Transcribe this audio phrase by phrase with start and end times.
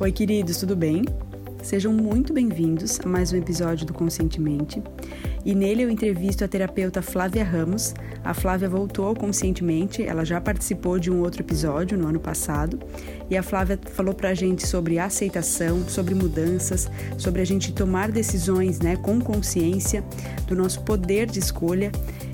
[0.00, 1.04] Oi, queridos, tudo bem?
[1.60, 4.80] Sejam muito bem-vindos a mais um episódio do Conscientemente.
[5.44, 7.94] E nele eu entrevisto a terapeuta Flávia Ramos.
[8.22, 12.78] A Flávia voltou ao Conscientemente, ela já participou de um outro episódio no ano passado.
[13.28, 18.78] E a Flávia falou pra gente sobre aceitação, sobre mudanças, sobre a gente tomar decisões
[18.78, 20.04] né, com consciência,
[20.46, 21.90] do nosso poder de escolha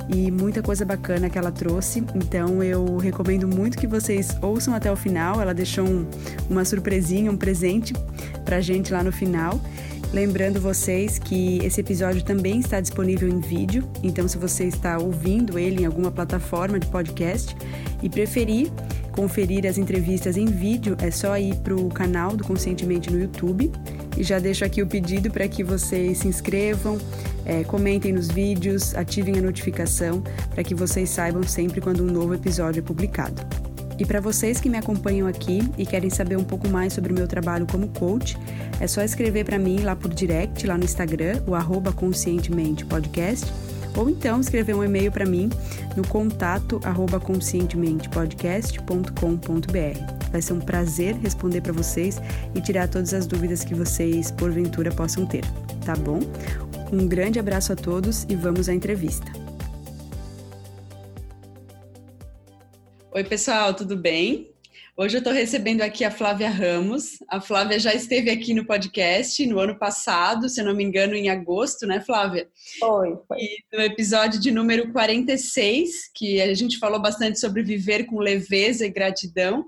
[0.09, 2.05] e muita coisa bacana que ela trouxe.
[2.15, 5.41] Então eu recomendo muito que vocês ouçam até o final.
[5.41, 6.07] Ela deixou um,
[6.49, 7.93] uma surpresinha, um presente
[8.45, 9.61] pra gente lá no final.
[10.13, 15.59] Lembrando vocês que esse episódio também está disponível em vídeo, então se você está ouvindo
[15.59, 17.57] ele em alguma plataforma de podcast
[18.01, 18.71] e preferir
[19.15, 23.71] conferir as entrevistas em vídeo, é só ir para o canal do Conscientemente no YouTube.
[24.17, 26.99] E já deixo aqui o pedido para que vocês se inscrevam,
[27.45, 32.35] é, comentem nos vídeos, ativem a notificação para que vocês saibam sempre quando um novo
[32.35, 33.43] episódio é publicado.
[33.99, 37.15] E para vocês que me acompanham aqui e querem saber um pouco mais sobre o
[37.15, 38.37] meu trabalho como coach,
[38.81, 43.53] é só escrever para mim lá por direct, lá no Instagram, o arroba conscientemente podcast,
[43.97, 45.49] ou então escrever um e-mail para mim
[45.97, 50.15] no contato arroba conscientementepodcast.com.br.
[50.33, 52.21] Vai ser um prazer responder para vocês
[52.55, 55.45] e tirar todas as dúvidas que vocês porventura possam ter,
[55.85, 56.19] tá bom?
[56.95, 59.27] Um grande abraço a todos e vamos à entrevista.
[63.11, 64.55] Oi, pessoal, tudo bem?
[64.97, 67.19] Hoje eu estou recebendo aqui a Flávia Ramos.
[67.29, 71.17] A Flávia já esteve aqui no podcast no ano passado, se eu não me engano,
[71.17, 72.49] em agosto, né, Flávia?
[72.79, 73.39] Foi, foi.
[73.39, 78.87] E no episódio de número 46, que a gente falou bastante sobre viver com leveza
[78.87, 79.65] e gratidão.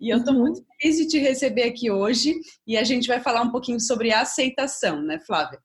[0.00, 0.40] E eu estou uhum.
[0.40, 2.34] muito feliz de te receber aqui hoje
[2.66, 5.58] e a gente vai falar um pouquinho sobre aceitação, né, Flávia?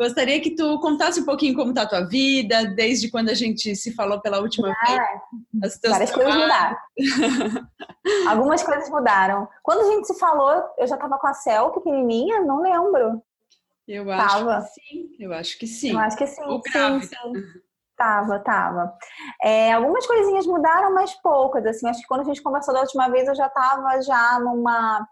[0.00, 3.76] Gostaria que tu contasse um pouquinho como está a tua vida, desde quando a gente
[3.76, 5.20] se falou pela última ah,
[5.52, 5.78] vez.
[5.86, 6.76] Várias coisas mudaram.
[8.26, 9.46] Algumas coisas mudaram.
[9.62, 13.22] Quando a gente se falou, eu já estava com a Cel pequenininha, não lembro.
[13.86, 14.62] Eu acho tava.
[14.62, 15.16] que sim.
[15.20, 15.92] Eu acho que sim.
[15.92, 16.42] Eu acho que sim.
[16.44, 17.44] Ou sim, sim.
[17.94, 18.94] Tava, tava.
[19.42, 21.66] É, algumas coisinhas mudaram, mas poucas.
[21.66, 25.06] Assim, acho que quando a gente conversou da última vez, eu já estava já numa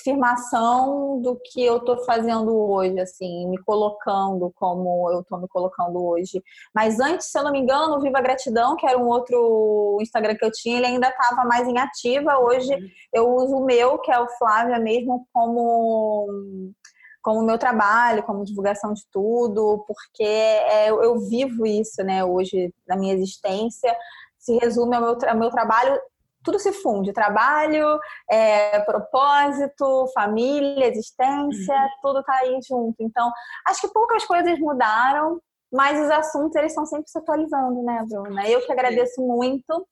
[0.00, 6.04] afirmação do que eu estou fazendo hoje, assim, me colocando como eu estou me colocando
[6.04, 6.42] hoje.
[6.72, 10.36] Mas antes, se eu não me engano, o Viva Gratidão, que era um outro Instagram
[10.36, 12.38] que eu tinha, ele ainda estava mais em ativa.
[12.38, 12.88] Hoje uhum.
[13.12, 16.72] eu uso o meu, que é o Flávia mesmo, como
[17.20, 22.96] como meu trabalho, como divulgação de tudo, porque é, eu vivo isso, né, hoje na
[22.96, 23.94] minha existência.
[24.38, 26.00] Se resume ao meu, ao meu trabalho
[26.42, 27.98] tudo se funde, trabalho,
[28.30, 31.88] é, propósito, família, existência, uhum.
[32.02, 32.96] tudo tá aí junto.
[33.00, 33.30] Então,
[33.66, 35.40] acho que poucas coisas mudaram,
[35.72, 38.48] mas os assuntos eles estão sempre se atualizando, né, Bruna?
[38.48, 39.86] Eu que agradeço muito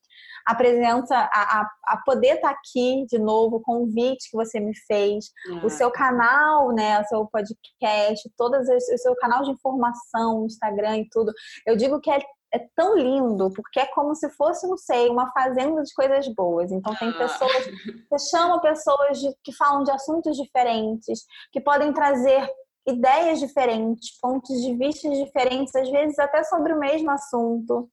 [0.46, 4.60] a presença, a, a, a poder estar tá aqui de novo, o convite que você
[4.60, 5.26] me fez,
[5.64, 10.98] o seu canal, né, o seu podcast, todas as, o seu canal de informação, Instagram
[10.98, 11.32] e tudo.
[11.66, 12.20] Eu digo que é
[12.56, 16.72] é tão lindo, porque é como se fosse, não sei, uma fazenda de coisas boas.
[16.72, 17.18] Então tem ah.
[17.18, 17.66] pessoas,
[18.10, 22.48] você chama pessoas de, que falam de assuntos diferentes, que podem trazer
[22.86, 27.88] ideias diferentes, pontos de vista diferentes, às vezes até sobre o mesmo assunto.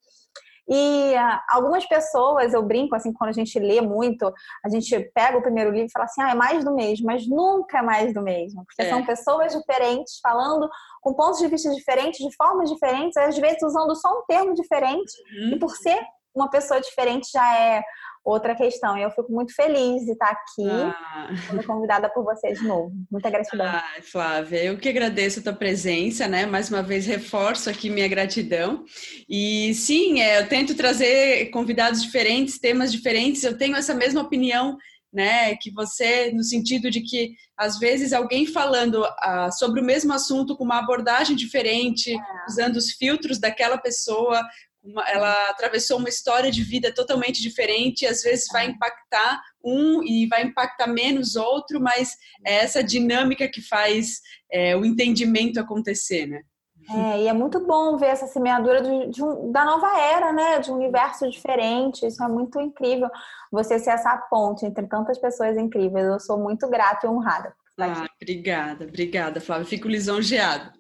[0.68, 4.32] E uh, algumas pessoas, eu brinco assim, quando a gente lê muito,
[4.64, 7.28] a gente pega o primeiro livro e fala assim, ah, é mais do mesmo, mas
[7.28, 8.90] nunca é mais do mesmo, porque é.
[8.90, 10.70] são pessoas diferentes falando
[11.02, 15.12] com pontos de vista diferentes, de formas diferentes, às vezes usando só um termo diferente,
[15.36, 15.52] uhum.
[15.56, 16.00] e por ser
[16.34, 17.84] uma pessoa diferente já é
[18.24, 18.98] outra questão.
[18.98, 21.30] E eu fico muito feliz de estar aqui, ah.
[21.50, 22.92] sendo convidada por você de novo.
[23.12, 23.66] Muita gratidão.
[23.66, 26.46] Ah, Flávia, eu que agradeço a tua presença, né?
[26.46, 28.84] Mais uma vez reforço aqui minha gratidão.
[29.28, 33.44] E sim, é, eu tento trazer convidados diferentes, temas diferentes.
[33.44, 34.78] Eu tenho essa mesma opinião
[35.14, 40.12] né, que você, no sentido de que às vezes alguém falando ah, sobre o mesmo
[40.12, 42.20] assunto com uma abordagem diferente, é.
[42.48, 44.42] usando os filtros daquela pessoa,
[44.84, 50.28] uma, ela atravessou uma história de vida totalmente diferente, às vezes vai impactar um e
[50.28, 54.20] vai impactar menos outro, mas é essa dinâmica que faz
[54.52, 56.42] é, o entendimento acontecer, né?
[56.90, 60.60] É, e é muito bom ver essa semeadura de, de um, da nova era, né?
[60.60, 62.06] De um universo diferente.
[62.06, 63.10] Isso é muito incrível.
[63.52, 66.06] Você ser essa ponte entre tantas pessoas incríveis.
[66.06, 67.56] Eu sou muito grata e honrada.
[67.80, 69.66] Ah, obrigada, obrigada, Flávia.
[69.66, 70.74] Fico lisonjeada.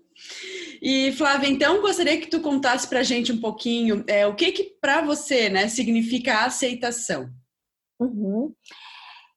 [0.86, 4.52] E Flávia, então gostaria que tu contasse para a gente um pouquinho é, o que
[4.52, 7.30] que para você, né, significa aceitação.
[7.98, 8.54] Uhum.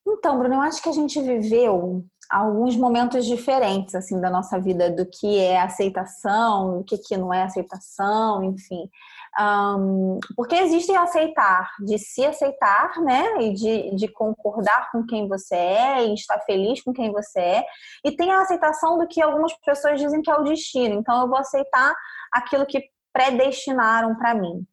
[0.04, 4.90] Então, Bruno, eu acho que a gente viveu alguns momentos diferentes assim da nossa vida
[4.90, 8.90] do que é aceitação, do que, que não é aceitação, enfim.
[9.38, 13.42] Um, porque existe aceitar, de se aceitar, né?
[13.42, 17.64] E de, de concordar com quem você é e estar feliz com quem você é.
[18.04, 20.94] E tem a aceitação do que algumas pessoas dizem que é o destino.
[20.94, 21.94] Então eu vou aceitar
[22.32, 24.66] aquilo que predestinaram para mim.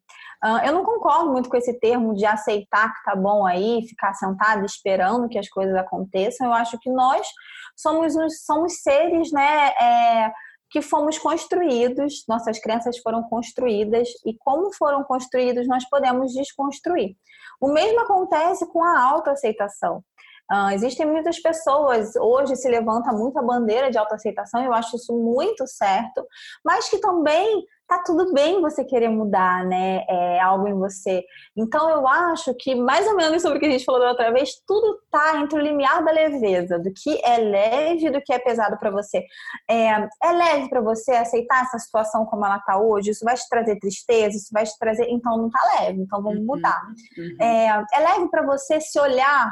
[0.62, 4.66] Eu não concordo muito com esse termo de aceitar que tá bom aí, ficar sentado
[4.66, 6.46] esperando que as coisas aconteçam.
[6.46, 7.26] Eu acho que nós
[7.74, 8.14] somos,
[8.44, 9.68] somos seres, né?
[9.80, 10.32] É,
[10.74, 17.14] que fomos construídos, nossas crenças foram construídas e como foram construídos nós podemos desconstruir.
[17.60, 20.02] O mesmo acontece com a autoaceitação.
[20.50, 25.16] Uh, existem muitas pessoas, hoje se levanta muito a bandeira de autoaceitação, eu acho isso
[25.16, 26.26] muito certo,
[26.64, 30.04] mas que também tá tudo bem você querer mudar, né?
[30.08, 31.22] É algo em você.
[31.56, 34.32] Então eu acho que, mais ou menos sobre o que a gente falou da outra
[34.32, 38.38] vez, tudo tá entre o limiar da leveza, do que é leve do que é
[38.38, 39.24] pesado para você.
[39.68, 39.90] É,
[40.22, 43.10] é leve para você aceitar essa situação como ela tá hoje?
[43.10, 44.36] Isso vai te trazer tristeza?
[44.36, 45.06] Isso vai te trazer.
[45.10, 46.82] Então não tá leve, então vamos uhum, mudar.
[47.18, 47.36] Uhum.
[47.40, 49.50] É, é leve para você se olhar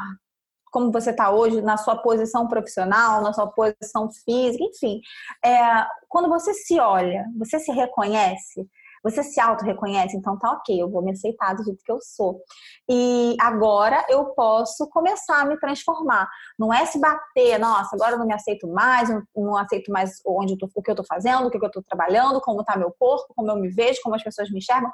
[0.73, 4.99] como você está hoje, na sua posição profissional, na sua posição física, enfim.
[5.45, 8.67] É, quando você se olha, você se reconhece,
[9.03, 12.41] você se auto-reconhece, então tá ok, eu vou me aceitar do jeito que eu sou.
[12.89, 16.27] E agora eu posso começar a me transformar.
[16.57, 20.57] Não é se bater, nossa, agora eu não me aceito mais, não aceito mais onde
[20.57, 23.31] tô, o que eu tô fazendo, o que eu tô trabalhando, como tá meu corpo,
[23.35, 24.89] como eu me vejo, como as pessoas me enxergam.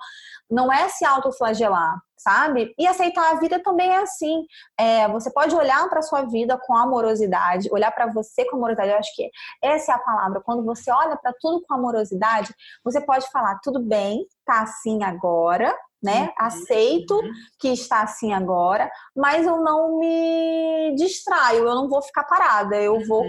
[0.49, 2.73] Não é se autoflagelar, sabe?
[2.77, 4.43] E aceitar a vida também é assim.
[4.77, 8.91] É, você pode olhar para sua vida com amorosidade, olhar para você com amorosidade.
[8.91, 9.29] Eu acho que
[9.63, 10.41] essa é a palavra.
[10.41, 15.73] Quando você olha para tudo com amorosidade, você pode falar: tudo bem, tá assim agora,
[16.03, 16.23] né?
[16.23, 16.45] Uhum.
[16.45, 17.21] Aceito
[17.57, 22.95] que está assim agora, mas eu não me distraio, eu não vou ficar parada, eu
[22.95, 23.07] uhum.
[23.07, 23.25] vou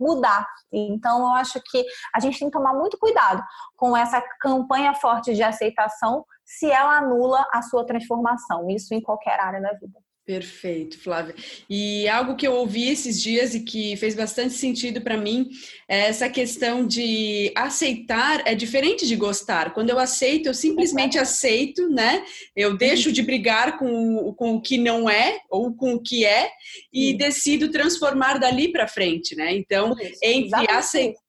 [0.00, 0.46] mudar.
[0.72, 3.42] Então, eu acho que a gente tem que tomar muito cuidado
[3.76, 9.38] com essa campanha forte de aceitação se ela anula a sua transformação, isso em qualquer
[9.38, 10.00] área da vida.
[10.26, 11.34] Perfeito, Flávia.
[11.68, 15.48] E algo que eu ouvi esses dias e que fez bastante sentido para mim
[15.88, 19.74] é essa questão de aceitar é diferente de gostar.
[19.74, 22.24] Quando eu aceito, eu simplesmente aceito, né?
[22.54, 26.48] Eu deixo de brigar com, com o que não é ou com o que é
[26.92, 29.52] e decido transformar dali para frente, né?
[29.52, 31.20] Então, entre aceitar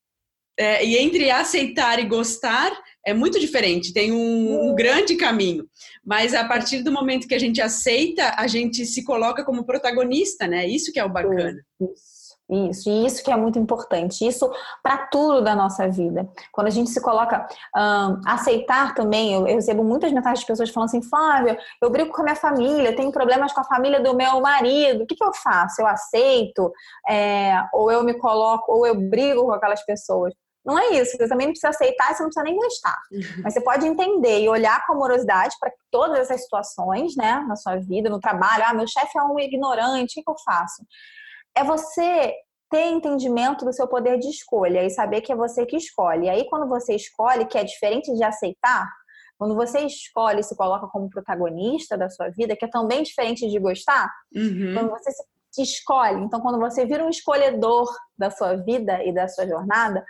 [0.58, 2.70] é, e entre aceitar e gostar
[3.04, 5.66] é muito diferente, tem um, um, grande caminho.
[6.04, 10.46] Mas a partir do momento que a gente aceita, a gente se coloca como protagonista,
[10.46, 10.66] né?
[10.66, 11.60] Isso que é o bacana.
[11.80, 12.12] Isso.
[12.52, 14.50] Isso, e isso que é muito importante, isso
[14.82, 16.28] para tudo da nossa vida.
[16.52, 20.68] Quando a gente se coloca um, aceitar também, eu, eu, recebo muitas mensagens de pessoas
[20.68, 24.14] falando assim, Flávia, eu brigo com a minha família, tenho problemas com a família do
[24.14, 25.80] meu marido, o que, que eu faço?
[25.80, 26.70] Eu aceito?
[27.08, 30.34] É, ou eu me coloco, ou eu brigo com aquelas pessoas?
[30.64, 32.96] Não é isso, você também não precisa aceitar, você não precisa nem gostar.
[33.10, 33.42] Uhum.
[33.42, 37.76] Mas você pode entender e olhar com amorosidade para todas essas situações, né, na sua
[37.76, 38.64] vida, no trabalho.
[38.66, 40.84] Ah, meu chefe é um ignorante, o que, que eu faço?
[41.54, 42.32] É você
[42.70, 46.26] ter entendimento do seu poder de escolha e saber que é você que escolhe.
[46.26, 48.88] E aí, quando você escolhe, que é diferente de aceitar,
[49.36, 53.46] quando você escolhe e se coloca como protagonista da sua vida, que é também diferente
[53.50, 54.72] de gostar, uhum.
[54.74, 55.10] quando você
[55.50, 60.02] se escolhe, então quando você vira um escolhedor da sua vida e da sua jornada,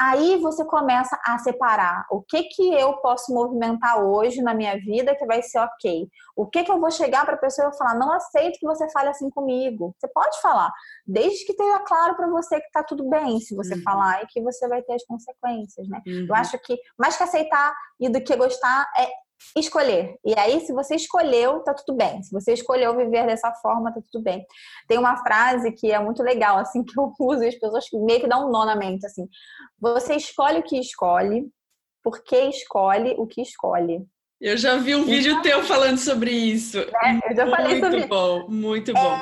[0.00, 5.14] Aí você começa a separar o que que eu posso movimentar hoje na minha vida
[5.14, 6.08] que vai ser ok.
[6.34, 8.90] O que que eu vou chegar para a pessoa e falar, não aceito que você
[8.92, 9.94] fale assim comigo.
[9.98, 10.72] Você pode falar,
[11.06, 13.82] desde que tenha claro para você que tá tudo bem se você uhum.
[13.82, 16.00] falar e que você vai ter as consequências, né?
[16.06, 16.26] Uhum.
[16.30, 19.06] Eu acho que mais que aceitar e do que gostar é
[19.56, 20.16] escolher.
[20.24, 22.22] E aí, se você escolheu, tá tudo bem.
[22.22, 24.44] Se você escolheu viver dessa forma, tá tudo bem.
[24.86, 28.20] Tem uma frase que é muito legal, assim, que eu uso e as pessoas meio
[28.20, 29.28] que dão um nó na mente, assim.
[29.80, 31.48] Você escolhe o que escolhe,
[32.02, 34.06] porque escolhe o que escolhe.
[34.40, 36.78] Eu já vi um vídeo então, teu falando sobre isso.
[36.78, 37.20] Né?
[37.28, 39.14] Eu já falei muito sobre Muito bom, muito bom.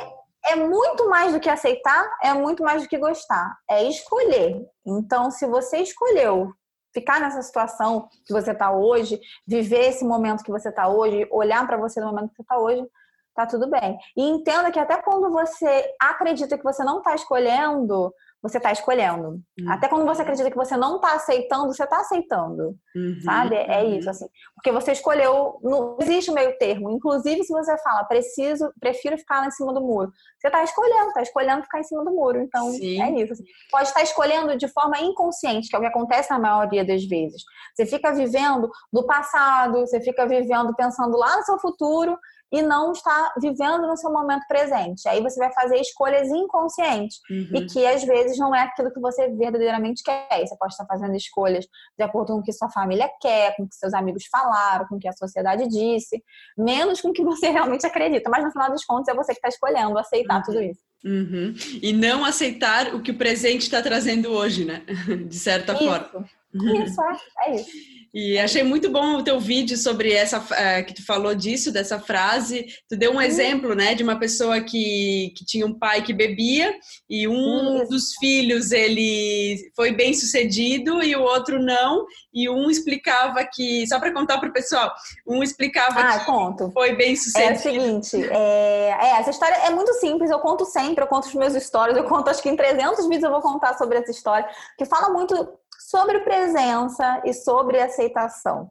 [0.46, 3.56] É, é muito mais do que aceitar, é muito mais do que gostar.
[3.68, 4.64] É escolher.
[4.86, 6.52] Então, se você escolheu
[6.92, 11.66] ficar nessa situação que você está hoje, viver esse momento que você está hoje, olhar
[11.66, 12.86] para você no momento que você está hoje,
[13.34, 13.98] tá tudo bem.
[14.16, 19.40] E entenda que até quando você acredita que você não está escolhendo, você está escolhendo.
[19.58, 19.70] Uhum.
[19.70, 22.76] Até quando você acredita que você não está aceitando, você está aceitando.
[22.94, 23.20] Uhum.
[23.24, 23.56] Sabe?
[23.56, 23.98] É uhum.
[23.98, 24.26] isso, assim.
[24.54, 25.58] Porque você escolheu.
[25.62, 26.90] Não existe meio termo.
[26.90, 30.12] Inclusive, se você fala, preciso, prefiro ficar lá em cima do muro.
[30.38, 32.40] Você está escolhendo, está escolhendo ficar em cima do muro.
[32.40, 33.02] Então, Sim.
[33.02, 33.32] é isso.
[33.32, 33.44] Assim.
[33.70, 37.42] Pode estar escolhendo de forma inconsciente, que é o que acontece na maioria das vezes.
[37.74, 42.16] Você fica vivendo do passado, você fica vivendo pensando lá no seu futuro
[42.50, 45.08] e não está vivendo no seu momento presente.
[45.08, 47.50] Aí você vai fazer escolhas inconscientes uhum.
[47.54, 50.46] e que às vezes não é aquilo que você verdadeiramente quer.
[50.46, 53.68] Você pode estar fazendo escolhas de acordo com o que sua família quer, com o
[53.68, 56.22] que seus amigos falaram, com o que a sociedade disse,
[56.56, 58.30] menos com o que você realmente acredita.
[58.30, 60.42] Mas no final dos contos é você que está escolhendo aceitar uhum.
[60.42, 60.80] tudo isso.
[61.04, 61.54] Uhum.
[61.80, 64.82] E não aceitar o que o presente está trazendo hoje, né?
[65.28, 65.84] De certa isso.
[65.84, 66.28] forma.
[66.54, 67.70] Isso, é, é isso.
[68.12, 72.00] E achei muito bom o teu vídeo sobre essa uh, que tu falou disso, dessa
[72.00, 72.66] frase.
[72.88, 76.74] Tu deu um exemplo, né, de uma pessoa que, que tinha um pai que bebia
[77.08, 77.90] e um Isso.
[77.90, 82.06] dos filhos ele foi bem sucedido e o outro não.
[82.32, 84.90] E um explicava que, só para contar para o pessoal,
[85.26, 86.70] um explicava ah, que conto.
[86.72, 87.52] foi bem sucedido.
[87.52, 91.26] É o seguinte, é, é, essa história é muito simples, eu conto sempre, eu conto
[91.26, 94.10] os meus stories, eu conto acho que em 300 vídeos eu vou contar sobre essa
[94.10, 98.70] história, que fala muito sobre presença e sobre aceitação.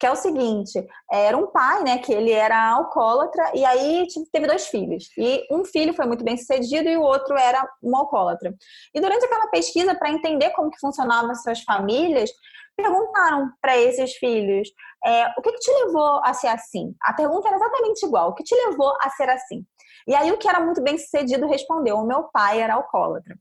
[0.00, 4.46] Que é o seguinte, era um pai, né, que ele era alcoólatra e aí teve
[4.46, 5.04] dois filhos.
[5.18, 8.54] E um filho foi muito bem sucedido e o outro era um alcoólatra.
[8.94, 12.30] E durante aquela pesquisa para entender como que funcionavam as suas famílias,
[12.74, 14.68] perguntaram para esses filhos
[15.04, 16.94] é, o que, que, te levou a ser assim?
[17.02, 19.62] A pergunta era exatamente igual: o que te levou a ser assim?
[20.06, 23.36] E aí o que era muito bem sucedido respondeu: o meu pai era alcoólatra.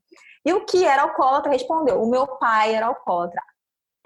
[0.45, 3.41] E o que era alcoólatra respondeu: o meu pai era alcoólatra.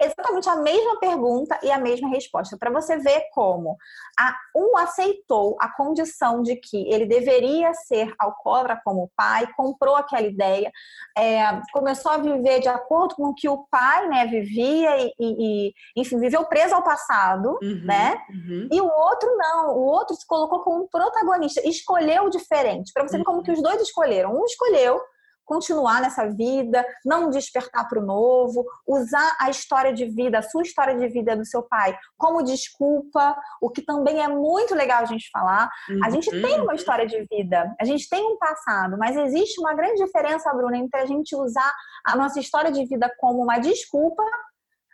[0.00, 3.76] Exatamente a mesma pergunta e a mesma resposta, para você ver como
[4.16, 10.24] a, um aceitou a condição de que ele deveria ser alcoólatra como pai, comprou aquela
[10.24, 10.70] ideia,
[11.16, 11.40] é,
[11.72, 16.20] começou a viver de acordo com o que o pai né, vivia e, e, enfim,
[16.20, 18.22] viveu preso ao passado, uhum, né?
[18.30, 18.68] Uhum.
[18.70, 23.24] E o outro não, o outro se colocou como protagonista, escolheu diferente, para você ver
[23.24, 24.32] como que os dois escolheram.
[24.32, 25.00] Um escolheu
[25.48, 30.62] continuar nessa vida, não despertar para o novo, usar a história de vida, a sua
[30.62, 35.06] história de vida do seu pai como desculpa, o que também é muito legal a
[35.06, 35.70] gente falar.
[35.88, 36.04] Uhum.
[36.04, 39.72] A gente tem uma história de vida, a gente tem um passado, mas existe uma
[39.72, 41.72] grande diferença, Bruna, entre a gente usar
[42.04, 44.22] a nossa história de vida como uma desculpa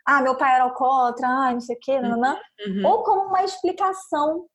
[0.07, 2.35] ah, meu pai era alcoólatra, ah, não sei o quê, não, não,
[2.67, 2.85] uhum.
[2.85, 4.45] ou como uma explicação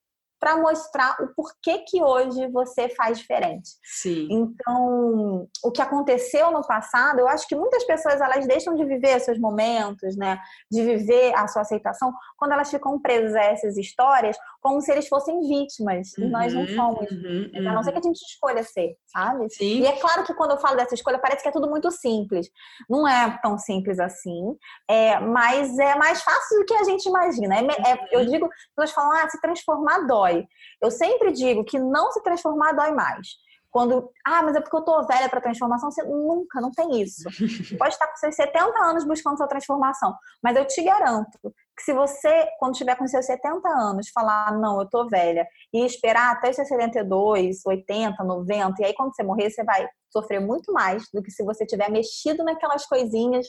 [0.41, 3.73] para mostrar o porquê que hoje você faz diferente.
[3.85, 4.27] Sim.
[4.31, 9.21] Então, o que aconteceu no passado, eu acho que muitas pessoas elas deixam de viver
[9.21, 14.37] seus momentos, né, de viver a sua aceitação quando elas ficam presas a essas histórias
[14.61, 16.13] como se eles fossem vítimas.
[16.19, 17.11] Uhum, e nós não uhum, somos.
[17.11, 17.69] Uhum, uhum.
[17.69, 19.49] A não ser que a gente escolha ser, sabe?
[19.51, 19.81] Sim.
[19.81, 22.49] E é claro que quando eu falo dessa escolha, parece que é tudo muito simples.
[22.89, 24.57] Não é tão simples assim,
[24.89, 27.57] é, mas é mais fácil do que a gente imagina.
[27.57, 30.45] É, é, eu digo, pessoas falam, ah, se transformar dói.
[30.83, 33.29] Eu sempre digo que não se transformar dói mais.
[33.71, 37.23] Quando, ah, mas é porque eu tô velha para transformação, você nunca, não tem isso.
[37.31, 41.39] Você pode estar com seus 70 anos buscando sua transformação, mas eu te garanto
[41.77, 45.85] que se você, quando tiver com seus 70 anos, falar, não, eu tô velha, e
[45.85, 50.41] esperar até os seus 72, 80, 90, e aí quando você morrer, você vai sofrer
[50.41, 53.47] muito mais do que se você tiver mexido naquelas coisinhas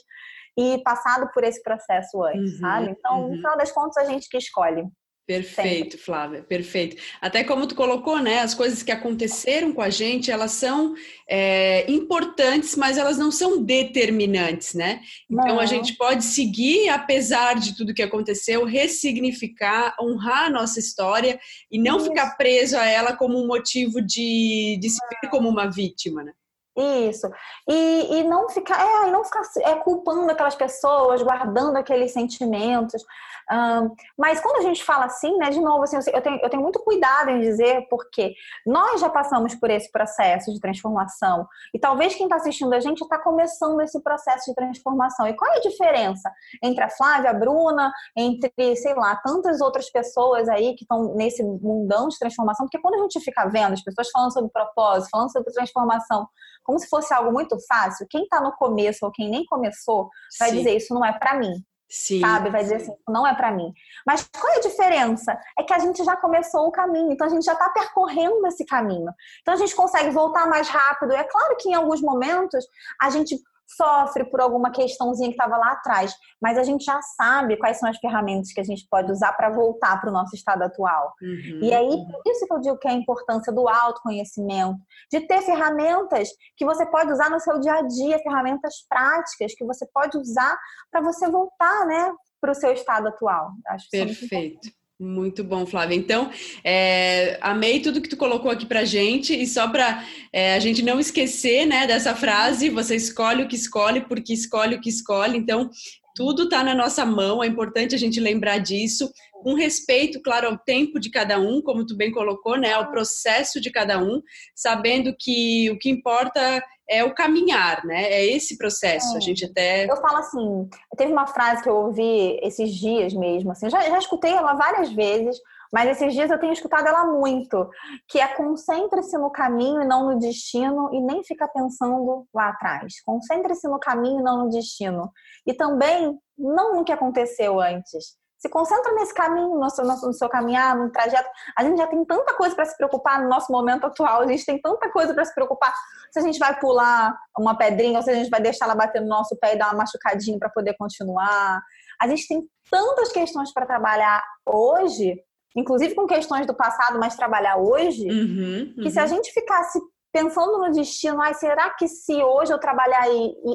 [0.56, 2.90] e passado por esse processo antes, uhum, sabe?
[2.90, 3.30] Então, uhum.
[3.30, 4.84] no final das contas, a gente que escolhe.
[5.24, 6.96] Perfeito, Flávia, perfeito.
[7.20, 8.40] Até como tu colocou, né?
[8.40, 10.94] As coisas que aconteceram com a gente, elas são
[11.28, 15.00] é, importantes, mas elas não são determinantes, né?
[15.30, 15.60] Então não.
[15.60, 21.38] a gente pode seguir, apesar de tudo que aconteceu, ressignificar, honrar a nossa história
[21.70, 22.06] e não Isso.
[22.06, 26.32] ficar preso a ela como um motivo de, de se ver como uma vítima, né?
[26.76, 27.28] Isso.
[27.68, 33.04] E, e não ficar, é, não ficar é, culpando aquelas pessoas, guardando aqueles sentimentos.
[33.50, 36.62] Um, mas quando a gente fala assim, né, de novo, assim, eu, tenho, eu tenho
[36.62, 42.14] muito cuidado em dizer porque nós já passamos por esse processo de transformação e talvez
[42.14, 45.26] quem está assistindo a gente está começando esse processo de transformação.
[45.26, 49.90] E qual é a diferença entre a Flávia, a Bruna, entre, sei lá, tantas outras
[49.90, 52.66] pessoas aí que estão nesse mundão de transformação?
[52.66, 56.26] Porque quando a gente fica vendo as pessoas falando sobre propósito, falando sobre transformação,
[56.62, 60.50] como se fosse algo muito fácil, quem está no começo ou quem nem começou vai
[60.50, 60.58] Sim.
[60.58, 61.52] dizer isso não é para mim.
[61.92, 62.48] Sim, sabe?
[62.48, 63.70] Vai dizer assim, não é para mim.
[64.06, 65.38] Mas qual é a diferença?
[65.58, 68.64] É que a gente já começou o caminho, então a gente já está percorrendo esse
[68.64, 69.12] caminho.
[69.42, 71.12] Então a gente consegue voltar mais rápido.
[71.12, 72.64] É claro que em alguns momentos
[72.98, 73.38] a gente
[73.76, 77.88] sofre por alguma questãozinha que estava lá atrás, mas a gente já sabe quais são
[77.88, 81.12] as ferramentas que a gente pode usar para voltar para o nosso estado atual.
[81.20, 81.60] Uhum.
[81.62, 84.78] E aí, por isso que eu digo que é a importância do autoconhecimento,
[85.10, 89.64] de ter ferramentas que você pode usar no seu dia a dia, ferramentas práticas que
[89.64, 90.58] você pode usar
[90.90, 93.50] para você voltar, né, para o seu estado atual.
[93.68, 94.81] Acho Perfeito.
[95.02, 95.96] Muito bom, Flávia.
[95.96, 96.30] Então,
[96.62, 100.80] é, amei tudo que tu colocou aqui pra gente e só para é, a gente
[100.80, 105.36] não esquecer, né, dessa frase, você escolhe o que escolhe porque escolhe o que escolhe.
[105.36, 105.68] Então,
[106.14, 109.10] tudo está na nossa mão, é importante a gente lembrar disso,
[109.42, 113.60] com respeito, claro, ao tempo de cada um, como tu bem colocou, né, ao processo
[113.60, 114.22] de cada um,
[114.54, 118.04] sabendo que o que importa é o caminhar, né?
[118.04, 119.14] É esse processo.
[119.14, 119.16] É.
[119.16, 119.90] A gente até.
[119.90, 123.98] Eu falo assim, teve uma frase que eu ouvi esses dias mesmo, assim, já, já
[123.98, 125.36] escutei ela várias vezes,
[125.72, 127.68] mas esses dias eu tenho escutado ela muito,
[128.06, 133.00] que é concentre-se no caminho e não no destino e nem fica pensando lá atrás.
[133.06, 135.10] Concentre-se no caminho e não no destino.
[135.46, 138.20] E também não no que aconteceu antes.
[138.42, 141.30] Se concentra nesse caminho, no seu, no seu caminhar, no trajeto.
[141.56, 144.44] A gente já tem tanta coisa para se preocupar no nosso momento atual, a gente
[144.44, 145.72] tem tanta coisa para se preocupar.
[146.10, 149.00] Se a gente vai pular uma pedrinha, ou se a gente vai deixar ela bater
[149.00, 151.62] no nosso pé e dar uma machucadinha para poder continuar.
[152.00, 155.14] A gente tem tantas questões para trabalhar hoje
[155.54, 158.82] inclusive com questões do passado, mas trabalhar hoje, uhum, uhum.
[158.82, 159.08] que se a uhum.
[159.08, 159.78] gente ficasse
[160.12, 163.04] pensando no destino, ai, será que se hoje eu trabalhar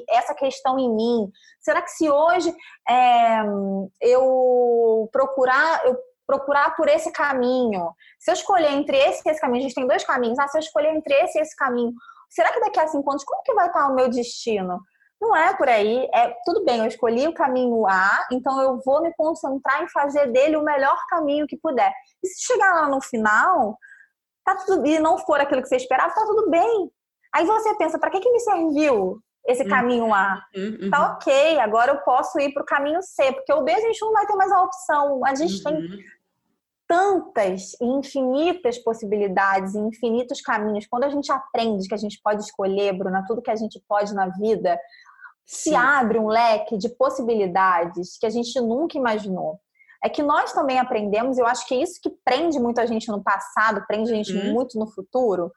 [0.09, 2.53] essa questão em mim, será que se hoje
[2.89, 3.43] é,
[4.01, 5.95] eu procurar, eu
[6.25, 9.87] procurar por esse caminho, se eu escolher entre esse e esse caminho, a gente tem
[9.87, 11.93] dois caminhos, ah, se eu escolher entre esse e esse caminho,
[12.29, 14.79] será que daqui a cinco anos, como que vai estar o meu destino?
[15.19, 16.07] Não é por aí.
[16.13, 20.31] É tudo bem, eu escolhi o caminho A, então eu vou me concentrar em fazer
[20.31, 21.91] dele o melhor caminho que puder.
[22.23, 23.77] E se chegar lá no final,
[24.47, 26.89] tá tudo e não for aquilo que você esperava, tá tudo bem.
[27.35, 29.69] Aí você pensa, para que que me serviu esse uhum.
[29.69, 30.41] caminho A?
[30.55, 30.89] Uhum.
[30.89, 34.01] Tá OK, agora eu posso ir para o caminho C, porque o B a gente
[34.01, 35.25] não vai ter mais a opção.
[35.25, 35.63] A gente uhum.
[35.63, 35.99] tem
[36.87, 40.87] tantas e infinitas possibilidades infinitos caminhos.
[40.87, 44.15] Quando a gente aprende que a gente pode escolher, Bruna, tudo que a gente pode
[44.15, 44.79] na vida,
[45.45, 49.59] se abre um leque de possibilidades que a gente nunca imaginou.
[50.03, 53.07] É que nós também aprendemos, eu acho que é isso que prende muito a gente
[53.09, 54.53] no passado, prende a gente uhum.
[54.53, 55.51] muito no futuro,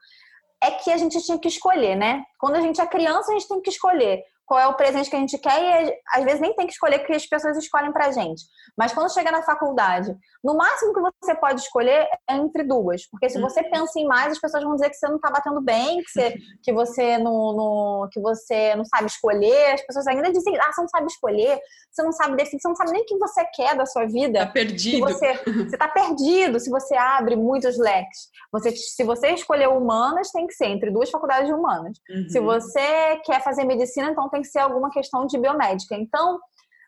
[0.61, 2.23] é que a gente tinha que escolher, né?
[2.39, 5.15] Quando a gente é criança, a gente tem que escolher qual é o presente que
[5.15, 8.11] a gente quer e às vezes nem tem que escolher porque as pessoas escolhem pra
[8.11, 8.43] gente.
[8.77, 13.07] Mas quando chega na faculdade, no máximo que você pode escolher é entre duas.
[13.09, 13.71] Porque se você uhum.
[13.71, 16.35] pensa em mais, as pessoas vão dizer que você não tá batendo bem, que você,
[16.63, 19.73] que você, não, não, que você não sabe escolher.
[19.73, 21.59] As pessoas ainda dizem, ah, você não sabe escolher,
[21.91, 24.45] você não sabe definir, você não sabe nem o que você quer da sua vida.
[24.45, 24.99] Tá perdido.
[25.01, 25.33] Você,
[25.69, 28.29] você tá perdido se você abre muitos leques.
[28.51, 31.97] Você, se você escolher humanas, tem que ser entre duas faculdades de humanas.
[32.09, 32.29] Uhum.
[32.29, 35.95] Se você quer fazer medicina, então tem que ser alguma questão de biomédica.
[35.95, 36.39] Então,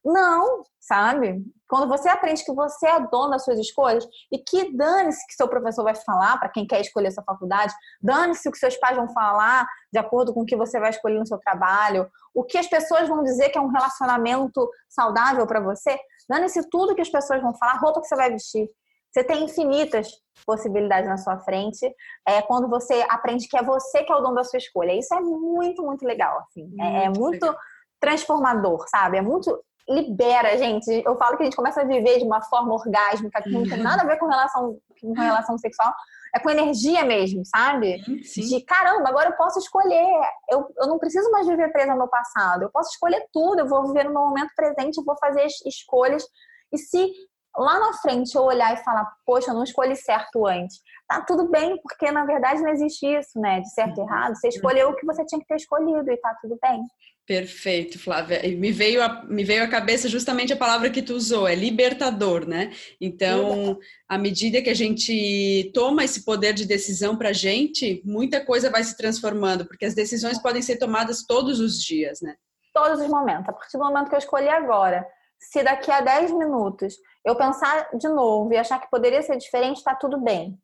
[0.04, 1.42] não, sabe?
[1.68, 5.48] Quando você aprende que você é dono das suas escolhas e que dane-se que seu
[5.48, 9.08] professor vai falar para quem quer escolher sua faculdade, dane-se o que seus pais vão
[9.14, 12.68] falar de acordo com o que você vai escolher no seu trabalho, o que as
[12.68, 17.42] pessoas vão dizer que é um relacionamento saudável para você, dane-se tudo que as pessoas
[17.42, 18.70] vão falar, roupa que você vai vestir.
[19.14, 20.12] Você tem infinitas
[20.46, 21.88] possibilidades na sua frente
[22.28, 24.92] é quando você aprende que é você que é o dono da sua escolha.
[24.92, 26.64] Isso é muito, muito legal, assim.
[26.64, 27.56] Muito é, é muito
[28.00, 29.18] transformador, sabe?
[29.18, 30.90] É muito libera, gente.
[31.06, 33.78] Eu falo que a gente começa a viver de uma forma orgásmica, que não tem
[33.78, 33.84] uhum.
[33.84, 35.94] nada a ver com relação, com relação sexual,
[36.34, 38.02] é com energia mesmo, sabe?
[38.24, 38.42] Sim.
[38.42, 40.08] De caramba, agora eu posso escolher.
[40.50, 42.64] Eu, eu não preciso mais viver presa no passado.
[42.64, 46.26] Eu posso escolher tudo, eu vou viver no meu momento presente, eu vou fazer escolhas.
[46.72, 47.12] E se
[47.58, 50.80] lá na frente eu olhar e falar, poxa, eu não escolhi certo antes.
[51.08, 53.62] Tá tudo bem, porque na verdade não existe isso, né?
[53.62, 54.08] De certo e uhum.
[54.08, 54.36] errado.
[54.36, 56.82] Você escolheu o que você tinha que ter escolhido e tá tudo bem.
[57.26, 58.42] Perfeito, Flávia.
[58.58, 62.46] Me veio, a, me veio à cabeça justamente a palavra que tu usou, é libertador,
[62.46, 62.72] né?
[63.00, 68.44] Então, à medida que a gente toma esse poder de decisão para a gente, muita
[68.44, 72.36] coisa vai se transformando, porque as decisões podem ser tomadas todos os dias, né?
[72.74, 73.48] Todos os momentos.
[73.48, 75.08] A partir do momento que eu escolhi agora,
[75.52, 79.78] se daqui a 10 minutos eu pensar de novo e achar que poderia ser diferente,
[79.78, 80.58] está tudo bem.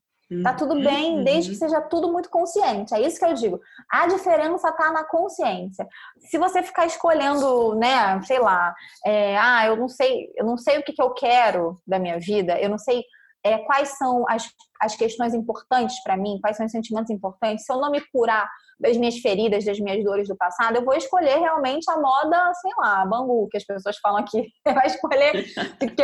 [0.43, 0.83] Tá tudo uhum.
[0.83, 2.93] bem, desde que seja tudo muito consciente.
[2.93, 3.59] É isso que eu digo.
[3.91, 5.87] A diferença tá na consciência.
[6.19, 10.77] Se você ficar escolhendo, né, sei lá, é, ah, eu não sei, eu não sei
[10.77, 13.03] o que, que eu quero da minha vida, eu não sei
[13.43, 14.47] é, quais são as,
[14.79, 17.65] as questões importantes para mim, quais são os sentimentos importantes.
[17.65, 18.47] Se eu não me curar
[18.79, 22.71] das minhas feridas, das minhas dores do passado, eu vou escolher realmente a moda, sei
[22.77, 24.47] lá, bangu, que as pessoas falam aqui.
[24.65, 25.45] Vai escolher,
[25.77, 26.03] porque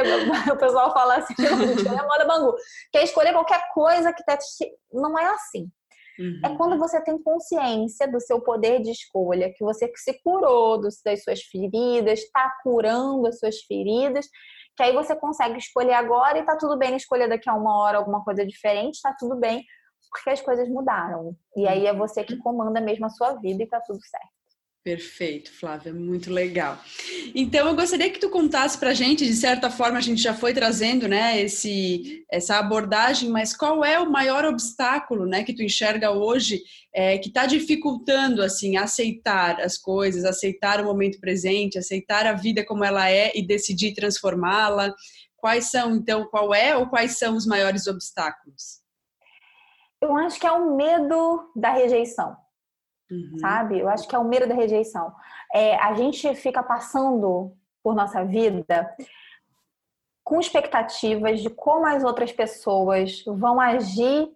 [0.52, 2.54] o pessoal fala assim, escolher a moda bangu.
[2.92, 4.38] Quer escolher qualquer coisa que tá...
[4.92, 5.70] Não é assim.
[6.20, 6.42] Uhum.
[6.46, 11.02] É quando você tem consciência do seu poder de escolha, que você se curou das
[11.24, 14.28] suas feridas, está curando as suas feridas
[14.76, 17.98] que aí você consegue escolher agora e tá tudo bem escolher daqui a uma hora
[17.98, 19.64] alguma coisa diferente, tá tudo bem,
[20.16, 21.36] porque as coisas mudaram.
[21.56, 24.34] E aí é você que comanda mesmo a sua vida e tá tudo certo.
[24.82, 26.80] Perfeito, Flávia, muito legal.
[27.34, 30.32] Então, eu gostaria que tu contasse para a gente, de certa forma, a gente já
[30.32, 35.64] foi trazendo, né, esse, essa abordagem, mas qual é o maior obstáculo, né, que tu
[35.64, 36.62] enxerga hoje,
[36.94, 42.64] é, que está dificultando, assim, aceitar as coisas, aceitar o momento presente, aceitar a vida
[42.64, 44.94] como ela é e decidir transformá-la?
[45.36, 48.85] Quais são, então, qual é ou quais são os maiores obstáculos?
[50.02, 52.38] Eu acho que é o medo da rejeição
[53.10, 53.38] Uhum.
[53.40, 53.80] Sabe?
[53.80, 55.14] Eu acho que é o medo da rejeição.
[55.54, 57.54] É, a gente fica passando
[57.84, 58.96] por nossa vida
[60.24, 64.28] com expectativas de como as outras pessoas vão agir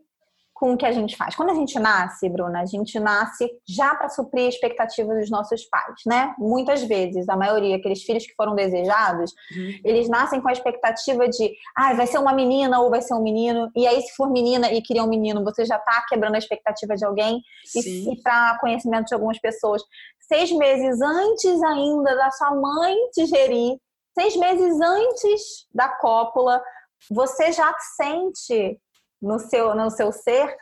[0.60, 1.36] com o que a gente faz.
[1.36, 5.64] Quando a gente nasce, Bruna, a gente nasce já para suprir a expectativa dos nossos
[5.66, 6.36] pais, né?
[6.38, 9.80] Muitas vezes, a maioria, aqueles filhos que foram desejados, uhum.
[9.86, 13.24] eles nascem com a expectativa de, ah, vai ser uma menina ou vai ser um
[13.24, 16.40] menino, e aí se for menina e queria um menino, você já está quebrando a
[16.40, 18.12] expectativa de alguém, Sim.
[18.12, 19.82] e, para conhecimento de algumas pessoas,
[20.28, 23.78] seis meses antes ainda da sua mãe te gerir,
[24.14, 26.62] seis meses antes da cópula,
[27.10, 28.78] você já sente
[29.22, 30.56] no seu, no seu ser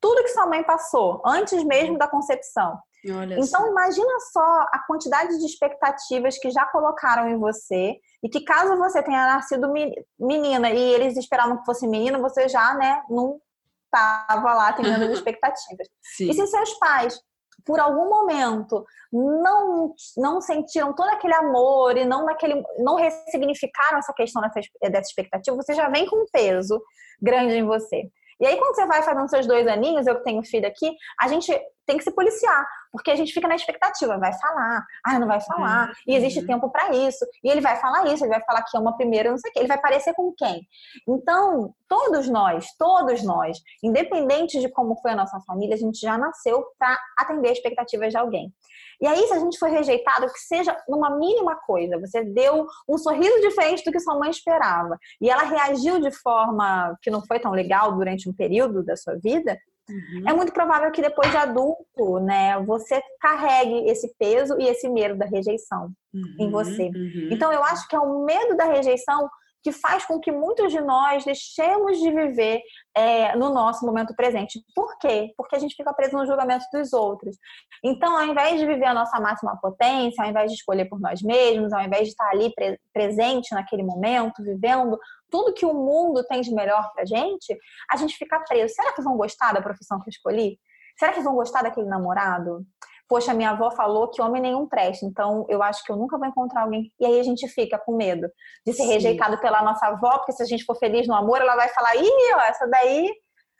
[0.00, 2.76] tudo que sua mãe passou, antes mesmo da concepção.
[3.10, 4.40] Olha então, imagina só
[4.72, 9.72] a quantidade de expectativas que já colocaram em você e que caso você tenha nascido
[10.18, 13.40] menina e eles esperavam que fosse menino, você já, né, não
[13.86, 15.88] estava lá atendendo as expectativas.
[16.00, 16.30] Sim.
[16.30, 17.20] E se seus pais,
[17.64, 24.12] por algum momento, não, não sentiram todo aquele amor e não, naquele, não ressignificaram essa
[24.12, 26.80] questão dessa, dessa expectativa, você já vem com um peso
[27.20, 28.08] grande em você.
[28.40, 31.28] E aí, quando você vai fazendo seus dois aninhos, eu que tenho filho aqui, a
[31.28, 31.52] gente
[31.92, 35.40] tem que se policiar, porque a gente fica na expectativa, vai falar, ah, não vai
[35.40, 35.94] falar, uhum.
[36.06, 38.80] e existe tempo para isso, e ele vai falar isso, ele vai falar que é
[38.80, 40.66] uma primeira, não sei o quê, ele vai parecer com quem?
[41.06, 46.16] Então, todos nós, todos nós, independente de como foi a nossa família, a gente já
[46.16, 48.52] nasceu para atender expectativas de alguém.
[49.00, 52.96] E aí, se a gente for rejeitado, que seja numa mínima coisa, você deu um
[52.96, 57.40] sorriso diferente do que sua mãe esperava, e ela reagiu de forma que não foi
[57.40, 59.58] tão legal durante um período da sua vida,
[59.92, 60.28] Uhum.
[60.28, 65.16] É muito provável que depois de adulto, né, você carregue esse peso e esse medo
[65.16, 66.36] da rejeição uhum.
[66.40, 66.84] em você.
[66.84, 67.28] Uhum.
[67.30, 69.28] Então, eu acho que é o medo da rejeição
[69.62, 72.60] que faz com que muitos de nós deixemos de viver
[72.96, 74.60] é, no nosso momento presente.
[74.74, 75.32] Por quê?
[75.36, 77.36] Porque a gente fica preso no julgamento dos outros.
[77.84, 81.22] Então, ao invés de viver a nossa máxima potência, ao invés de escolher por nós
[81.22, 84.98] mesmos, ao invés de estar ali pre presente naquele momento, vivendo
[85.32, 87.58] tudo que o mundo tem de melhor pra gente,
[87.90, 88.74] a gente fica preso.
[88.74, 90.58] Será que vão gostar da profissão que eu escolhi?
[90.96, 92.64] Será que vão gostar daquele namorado?
[93.12, 96.26] poxa, minha avó falou que homem nenhum presta, então eu acho que eu nunca vou
[96.26, 96.90] encontrar alguém.
[96.98, 98.26] E aí a gente fica com medo
[98.66, 98.88] de ser Sim.
[98.88, 101.94] rejeitado pela nossa avó, porque se a gente for feliz no amor, ela vai falar:
[101.94, 103.12] ih, ó, essa daí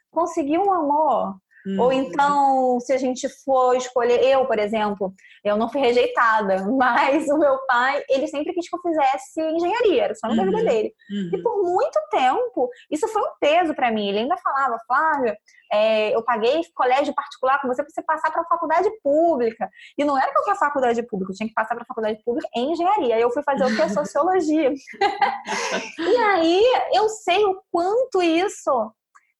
[0.09, 1.35] conseguiu um amor.
[1.65, 1.79] Uhum.
[1.79, 7.27] Ou então, se a gente for escolher, eu, por exemplo, eu não fui rejeitada, mas
[7.29, 10.45] o meu pai, ele sempre quis que eu fizesse engenharia, era só no uhum.
[10.45, 10.93] vida dele.
[11.09, 11.29] Uhum.
[11.33, 14.07] E por muito tempo, isso foi um peso para mim.
[14.07, 15.37] Ele ainda falava, Flávia,
[15.71, 19.69] é, eu paguei colégio particular com você para você passar para faculdade pública.
[19.97, 23.15] E não era qualquer faculdade pública, eu tinha que passar para faculdade pública em engenharia.
[23.15, 23.89] Aí eu fui fazer o que?
[23.89, 24.71] Sociologia.
[25.99, 28.93] e aí eu sei o quanto isso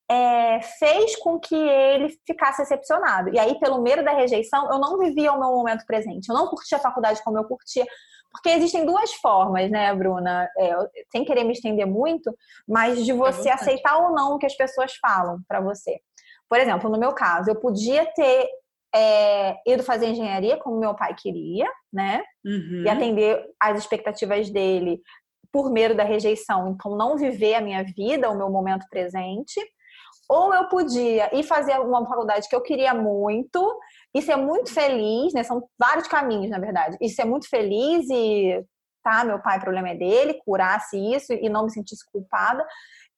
[0.09, 3.33] é, fez com que ele ficasse decepcionado.
[3.33, 6.29] E aí, pelo medo da rejeição, eu não vivia o meu momento presente.
[6.29, 7.85] Eu não curtia a faculdade como eu curtia.
[8.31, 10.49] Porque existem duas formas, né, Bruna?
[10.57, 10.75] É,
[11.11, 12.35] sem querer me estender muito,
[12.67, 15.99] mas de você é aceitar ou não o que as pessoas falam para você.
[16.49, 18.47] Por exemplo, no meu caso, eu podia ter
[18.93, 22.23] é, ido fazer engenharia como meu pai queria, né?
[22.45, 22.83] Uhum.
[22.85, 25.01] E atender às expectativas dele
[25.51, 26.71] por medo da rejeição.
[26.71, 29.59] Então, não viver a minha vida, o meu momento presente.
[30.29, 33.79] Ou eu podia ir fazer uma faculdade que eu queria muito
[34.13, 35.43] e ser muito feliz, né?
[35.43, 36.97] São vários caminhos, na verdade.
[37.01, 38.63] E ser muito feliz e,
[39.03, 42.65] tá, meu pai, o problema é dele, curasse isso e não me sentisse culpada.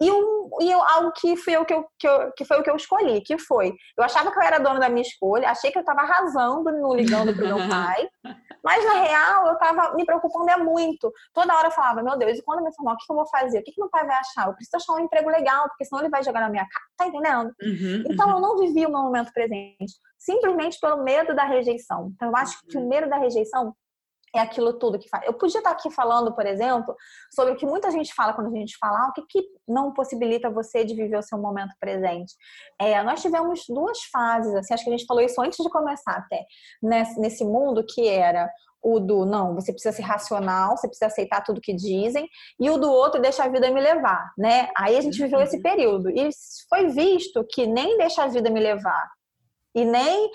[0.01, 2.63] E, um, e eu, algo que, fui eu, que, eu, que, eu, que foi o
[2.63, 5.71] que eu escolhi, que foi, eu achava que eu era dona da minha escolha, achei
[5.71, 8.05] que eu estava arrasando no ligando pro meu pai,
[8.63, 11.11] mas na real eu estava me preocupando é muito.
[11.33, 13.27] Toda hora eu falava, meu Deus, e quando eu me formar, o que, eu vou
[13.27, 13.59] fazer?
[13.59, 14.47] O que, que meu pai vai achar?
[14.47, 17.07] Eu preciso achar um emprego legal, porque senão ele vai jogar na minha cara, tá
[17.07, 17.53] entendendo?
[17.61, 18.33] Uhum, então uhum.
[18.33, 22.11] eu não vivi o meu momento presente, simplesmente pelo medo da rejeição.
[22.15, 23.73] Então eu acho que o medo da rejeição
[24.37, 25.25] é aquilo tudo que faz.
[25.25, 26.95] Eu podia estar aqui falando, por exemplo,
[27.33, 29.93] sobre o que muita gente fala quando a gente fala, ah, o que, que não
[29.93, 32.33] possibilita você de viver o seu momento presente.
[32.79, 36.15] É, nós tivemos duas fases, assim, acho que a gente falou isso antes de começar
[36.15, 36.43] até,
[36.81, 38.49] nesse, nesse mundo que era
[38.85, 42.77] o do não, você precisa ser racional, você precisa aceitar tudo que dizem, e o
[42.77, 44.69] do outro deixa a vida me levar, né?
[44.77, 45.63] Aí a gente viveu esse uhum.
[45.63, 46.29] período e
[46.69, 49.09] foi visto que nem deixa a vida me levar
[49.73, 50.29] e nem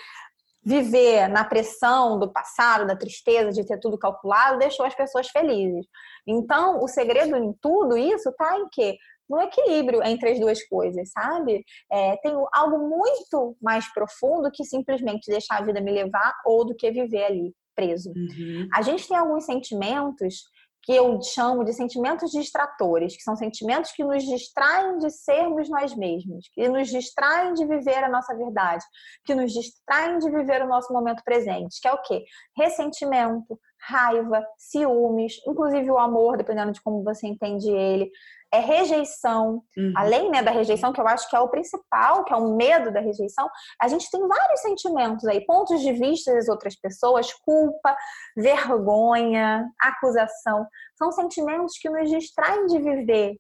[0.63, 5.87] viver na pressão do passado, da tristeza de ter tudo calculado, deixou as pessoas felizes.
[6.27, 8.97] Então, o segredo em tudo isso está em quê?
[9.29, 11.65] No equilíbrio entre as duas coisas, sabe?
[11.91, 16.75] É, tem algo muito mais profundo que simplesmente deixar a vida me levar ou do
[16.75, 18.11] que viver ali preso.
[18.11, 18.69] Uhum.
[18.75, 20.43] A gente tem alguns sentimentos
[20.83, 25.95] que eu chamo de sentimentos distratores, que são sentimentos que nos distraem de sermos nós
[25.95, 28.85] mesmos, que nos distraem de viver a nossa verdade,
[29.25, 32.25] que nos distraem de viver o nosso momento presente, que é o quê?
[32.57, 38.11] Ressentimento, raiva, ciúmes, inclusive o amor, dependendo de como você entende ele,
[38.53, 39.63] é rejeição.
[39.77, 39.93] Uhum.
[39.97, 42.93] Além né, da rejeição, que eu acho que é o principal, que é o medo
[42.93, 43.49] da rejeição,
[43.81, 47.97] a gente tem vários sentimentos aí, pontos de vista das outras pessoas, culpa,
[48.37, 50.67] vergonha, acusação.
[50.97, 53.37] São sentimentos que nos distraem de viver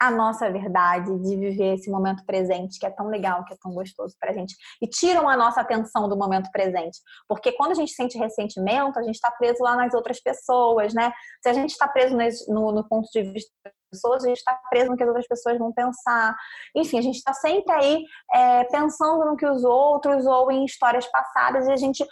[0.00, 3.72] a nossa verdade, de viver esse momento presente, que é tão legal, que é tão
[3.72, 4.54] gostoso pra gente.
[4.80, 6.98] E tiram a nossa atenção do momento presente.
[7.28, 11.12] Porque quando a gente sente ressentimento, a gente está preso lá nas outras pessoas, né?
[11.42, 12.14] Se a gente está preso
[12.48, 13.50] no, no, ponto de vista
[13.90, 16.36] pessoas, a gente está preso no que as outras pessoas vão pensar.
[16.74, 21.06] Enfim, a gente está sempre aí é, pensando no que os outros ou em histórias
[21.06, 22.04] passadas e a gente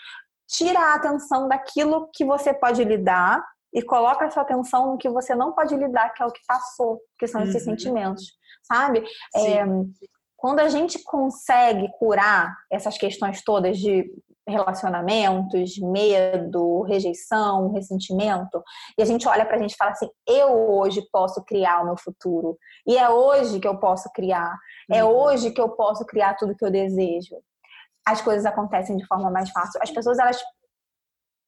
[0.49, 5.09] tira a atenção daquilo que você pode lidar e coloca a sua atenção no que
[5.09, 7.73] você não pode lidar, que é o que passou, que são esses uhum.
[7.73, 8.33] sentimentos,
[8.63, 9.05] sabe?
[9.35, 9.65] É,
[10.37, 14.09] quando a gente consegue curar essas questões todas de
[14.47, 18.63] relacionamentos, medo, rejeição, ressentimento,
[18.99, 21.97] e a gente olha pra gente e fala assim: eu hoje posso criar o meu
[21.97, 24.55] futuro, e é hoje que eu posso criar,
[24.91, 25.11] é uhum.
[25.11, 27.37] hoje que eu posso criar tudo que eu desejo.
[28.07, 29.81] As coisas acontecem de forma mais fácil.
[29.83, 30.39] As pessoas, elas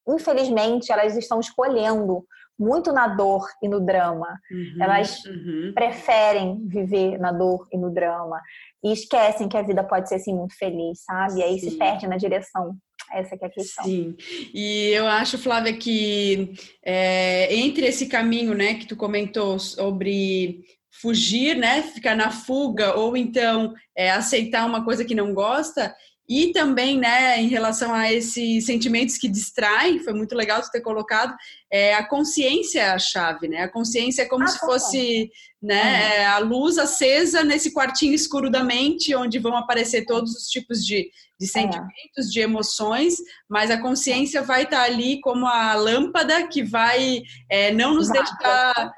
[0.08, 2.24] infelizmente, elas estão escolhendo
[2.58, 4.38] muito na dor e no drama.
[4.50, 5.72] Uhum, elas uhum.
[5.74, 8.40] preferem viver na dor e no drama.
[8.82, 11.40] E esquecem que a vida pode ser assim muito feliz, sabe?
[11.40, 11.70] E aí Sim.
[11.70, 12.76] se perde na direção.
[13.12, 13.84] Essa que é a questão.
[13.84, 14.16] Sim.
[14.52, 16.54] E eu acho, Flávia, que
[16.84, 20.64] é, entre esse caminho, né, que tu comentou sobre
[21.00, 25.94] fugir, né, ficar na fuga, ou então é, aceitar uma coisa que não gosta,
[26.28, 30.80] e também, né, em relação a esses sentimentos que distraem, foi muito legal você ter
[30.80, 31.36] colocado,
[31.70, 33.62] é, a consciência é a chave, né?
[33.62, 35.30] A consciência é como ah, se fosse
[35.62, 36.26] né, é.
[36.26, 41.08] a luz acesa nesse quartinho escuro da mente, onde vão aparecer todos os tipos de,
[41.38, 41.48] de é.
[41.48, 42.30] sentimentos, é.
[42.30, 43.14] de emoções,
[43.48, 48.92] mas a consciência vai estar ali como a lâmpada que vai é, não nos deixar,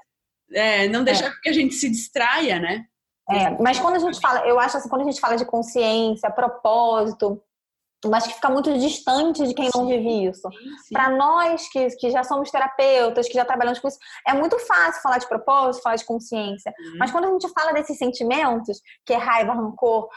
[0.52, 2.84] é, não deixar que a gente se distraia, né?
[3.30, 6.30] É, mas quando a gente fala, eu acho assim, quando a gente fala de consciência,
[6.30, 7.42] propósito,
[8.06, 10.48] mas que fica muito distante de quem não vive isso.
[10.92, 15.02] Para nós que, que já somos terapeutas, que já trabalhamos com isso, é muito fácil
[15.02, 16.72] falar de propósito, falar de consciência.
[16.78, 16.96] Uhum.
[16.98, 20.08] Mas quando a gente fala desses sentimentos, que é raiva, rancor,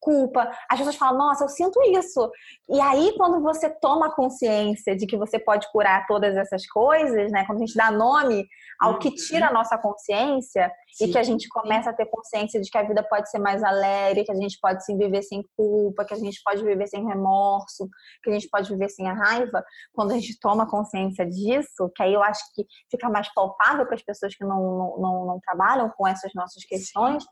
[0.00, 0.50] culpa.
[0.68, 2.30] As pessoas falam, nossa, eu sinto isso.
[2.68, 7.44] E aí, quando você toma consciência de que você pode curar todas essas coisas, né?
[7.46, 8.46] Quando a gente dá nome
[8.80, 11.04] ao que tira a nossa consciência Sim.
[11.04, 13.62] e que a gente começa a ter consciência de que a vida pode ser mais
[13.62, 17.04] alegre, que a gente pode sim viver sem culpa, que a gente pode viver sem
[17.06, 17.88] remorso,
[18.22, 22.02] que a gente pode viver sem a raiva, quando a gente toma consciência disso, que
[22.02, 25.40] aí eu acho que fica mais palpável para as pessoas que não, não, não, não
[25.40, 27.22] trabalham com essas nossas questões.
[27.22, 27.28] Sim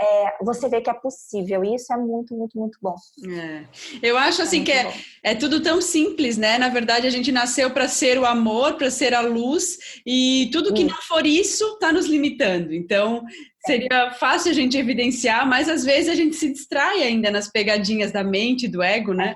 [0.00, 1.64] é, você vê que é possível.
[1.64, 2.94] E isso é muito, muito, muito bom.
[3.28, 3.64] É.
[4.02, 6.56] Eu acho assim é que é, é, tudo tão simples, né?
[6.58, 10.72] Na verdade, a gente nasceu para ser o amor, para ser a luz, e tudo
[10.72, 12.72] que não for isso está nos limitando.
[12.72, 13.24] Então,
[13.66, 18.12] seria fácil a gente evidenciar, mas às vezes a gente se distrai ainda nas pegadinhas
[18.12, 19.34] da mente, do ego, né?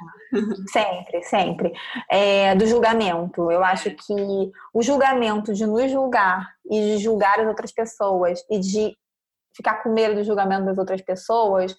[0.72, 1.72] Sempre, sempre.
[2.10, 3.50] É, do julgamento.
[3.50, 4.14] Eu acho que
[4.72, 8.96] o julgamento de nos julgar e de julgar as outras pessoas e de
[9.54, 11.76] ficar com medo do julgamento das outras pessoas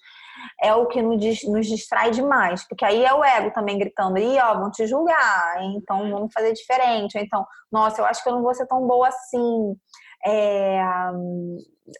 [0.62, 4.54] é o que nos, distrai demais, porque aí é o ego também gritando, e ó,
[4.58, 8.54] vão te julgar, então vamos fazer diferente, então, nossa, eu acho que eu não vou
[8.54, 9.76] ser tão boa assim.
[10.26, 10.80] É,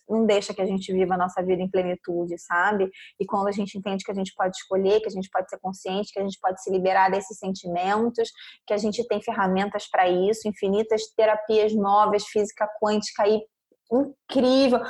[0.09, 2.91] não deixa que a gente viva a nossa vida em plenitude, sabe?
[3.21, 5.59] E quando a gente entende que a gente pode escolher, que a gente pode ser
[5.59, 8.31] consciente, que a gente pode se liberar desses sentimentos,
[8.67, 13.43] que a gente tem ferramentas para isso, infinitas terapias novas, física quântica aí
[14.01, 14.81] incrível.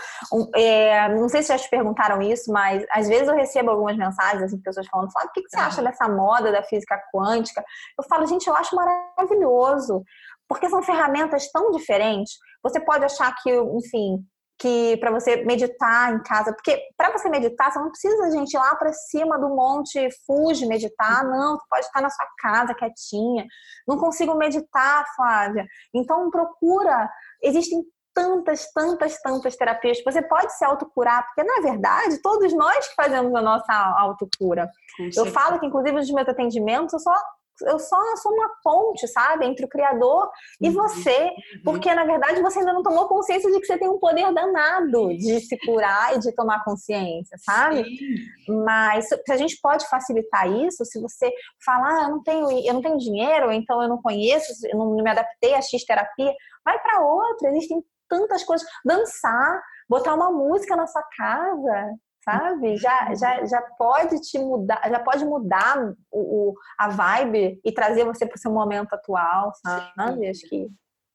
[0.55, 4.43] É, não sei se já te perguntaram isso, mas às vezes eu recebo algumas mensagens
[4.43, 7.65] assim, de pessoas falando: o que, que você acha dessa moda da física quântica?
[7.99, 10.03] Eu falo, gente, eu acho maravilhoso,
[10.49, 12.35] porque são ferramentas tão diferentes.
[12.63, 14.25] Você pode achar que, enfim,
[14.59, 18.59] que para você meditar em casa, porque para você meditar, você não precisa, gente, ir
[18.59, 23.47] lá para cima do monte Fuji meditar, não, você pode estar na sua casa quietinha.
[23.87, 25.67] Não consigo meditar, Flávia.
[25.93, 27.11] Então procura,
[27.43, 27.83] existem
[28.15, 30.03] tantas, tantas, tantas terapias.
[30.05, 34.71] Você pode se autocurar, porque na verdade todos nós que fazemos a nossa autocura.
[35.17, 37.15] Eu falo que, inclusive, nos meus atendimentos, eu só
[37.63, 40.29] eu só sou uma ponte, sabe, entre o criador
[40.61, 40.75] e uhum.
[40.75, 41.31] você,
[41.63, 45.09] porque na verdade você ainda não tomou consciência de que você tem um poder danado
[45.17, 47.85] de se curar e de tomar consciência, sabe?
[47.85, 48.63] Sim.
[48.65, 51.33] Mas a gente pode facilitar isso se você
[51.65, 54.97] falar, ah, eu não tenho, eu não tenho dinheiro, então eu não conheço, eu não
[54.97, 56.33] me adaptei à X terapia,
[56.65, 62.77] vai para outra, existem tantas coisas, dançar, botar uma música na sua casa, sabe?
[62.77, 68.05] Já, já, já pode te mudar, já pode mudar o, o a vibe e trazer
[68.05, 70.29] você para o seu momento atual, sabe?
[70.29, 70.69] Acho que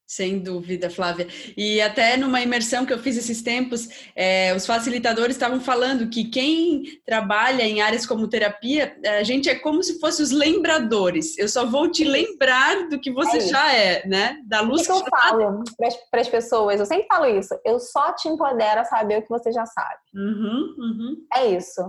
[0.10, 1.28] sem dúvida, Flávia.
[1.56, 6.24] E até numa imersão que eu fiz esses tempos, é, os facilitadores estavam falando que
[6.24, 11.38] quem trabalha em áreas como terapia, a gente é como se fosse os lembradores.
[11.38, 14.40] Eu só vou te lembrar do que você é já é, né?
[14.48, 15.64] Da luz o que, que, eu tá falo
[16.10, 16.80] para as pessoas?
[16.80, 17.54] Eu sempre falo isso.
[17.64, 20.00] Eu só te empodero a saber o que você já sabe.
[20.16, 21.18] Uhum, uhum.
[21.36, 21.84] É isso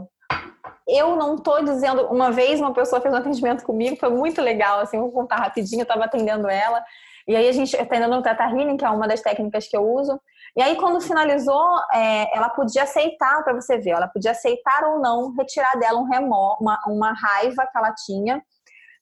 [0.87, 2.06] eu não tô dizendo.
[2.06, 5.83] Uma vez uma pessoa fez um atendimento comigo, foi muito legal, assim, vou contar rapidinho,
[5.83, 6.85] eu tava atendendo ela.
[7.26, 9.76] E aí a gente está ainda no Teta Healing, que é uma das técnicas que
[9.76, 10.20] eu uso.
[10.56, 15.00] E aí quando finalizou, é, ela podia aceitar, para você ver, ela podia aceitar ou
[15.00, 18.42] não retirar dela um remor, uma, uma raiva que ela tinha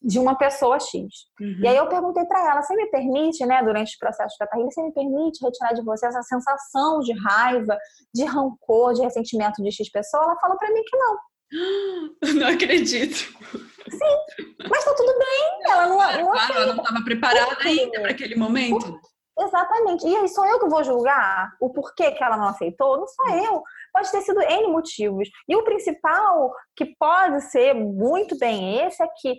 [0.00, 0.92] de uma pessoa X.
[1.40, 1.60] Uhum.
[1.60, 4.70] E aí eu perguntei para ela, você me permite, né, durante o processo de Healing,
[4.70, 7.76] você me permite retirar de você essa sensação de raiva,
[8.14, 10.22] de rancor, de ressentimento de X pessoa?
[10.22, 11.16] Ela falou para mim que não.
[12.38, 13.16] Não acredito.
[13.16, 15.72] Sim, mas tá tudo bem.
[15.72, 19.00] Ela não, não claro, ela não estava preparada ainda para aquele momento.
[19.38, 20.06] Exatamente.
[20.06, 22.98] E aí sou eu que vou julgar o porquê que ela não aceitou?
[22.98, 23.62] Não sou eu.
[23.92, 25.28] Pode ter sido N motivos.
[25.48, 29.38] E o principal, que pode ser muito bem esse, é que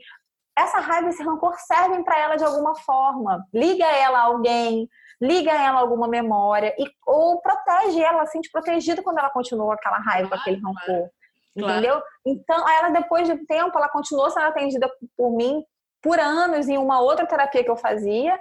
[0.57, 3.45] essa raiva e esse rancor servem para ela de alguma forma.
[3.53, 4.89] Liga ela a alguém,
[5.21, 9.73] liga ela a alguma memória, e, ou protege ela, se sente protegida quando ela continua
[9.73, 11.09] aquela raiva, aquele rancor.
[11.57, 11.73] Claro.
[11.73, 12.01] Entendeu?
[12.25, 15.63] Então, ela depois de um tempo, ela continuou sendo atendida por mim
[16.01, 18.39] por anos em uma outra terapia que eu fazia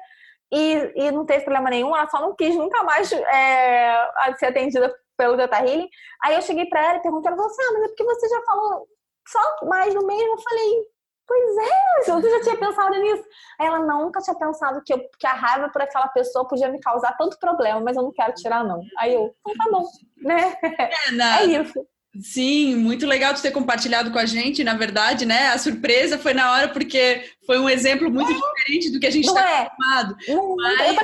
[0.53, 3.97] e, e não teve problema nenhum, ela só não quis nunca mais é,
[4.38, 5.88] ser atendida pelo Data Healing.
[6.23, 8.29] Aí eu cheguei para ela e perguntei, ela falou assim, ah, mas é porque você
[8.29, 8.87] já falou
[9.27, 10.35] só mais no mesmo?
[10.35, 10.85] Eu falei,
[11.27, 13.25] pois é, você já tinha pensado nisso?
[13.61, 16.81] Aí ela nunca tinha pensado que, eu, que a raiva por aquela pessoa podia me
[16.81, 18.81] causar tanto problema, mas eu não quero tirar não.
[18.97, 19.85] Aí eu, então tá bom,
[20.16, 20.57] né?
[20.62, 21.87] É, é isso.
[22.21, 25.49] Sim, muito legal de ter compartilhado com a gente, na verdade, né?
[25.49, 28.35] A surpresa foi na hora porque foi um exemplo muito é.
[28.35, 29.62] diferente do que a gente está é.
[29.62, 30.16] acostumado.
[30.27, 30.97] Não, mas...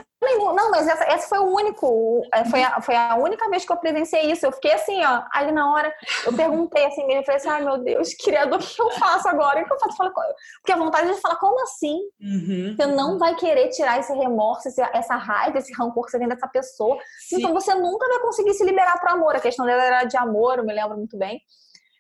[0.55, 3.73] não, mas essa, essa foi o único, é, foi a, foi a única vez que
[3.73, 4.47] eu presenciei isso.
[4.47, 5.93] Eu fiquei assim, ó, ali na hora,
[6.27, 9.63] eu perguntei assim, eu falei assim, ai meu Deus, criador, o que eu faço agora?
[9.63, 9.97] O que eu faço?
[9.97, 11.99] Porque a vontade de falar, como assim?
[12.21, 12.75] Uhum.
[12.77, 16.49] Você não vai querer tirar esse remorso, essa raiva, esse rancor que você tem dessa
[16.49, 16.97] pessoa.
[17.29, 17.37] Sim.
[17.39, 19.37] Então você nunca vai conseguir se liberar pro amor.
[19.37, 21.41] A questão dela era de amor, eu me lembro muito bem.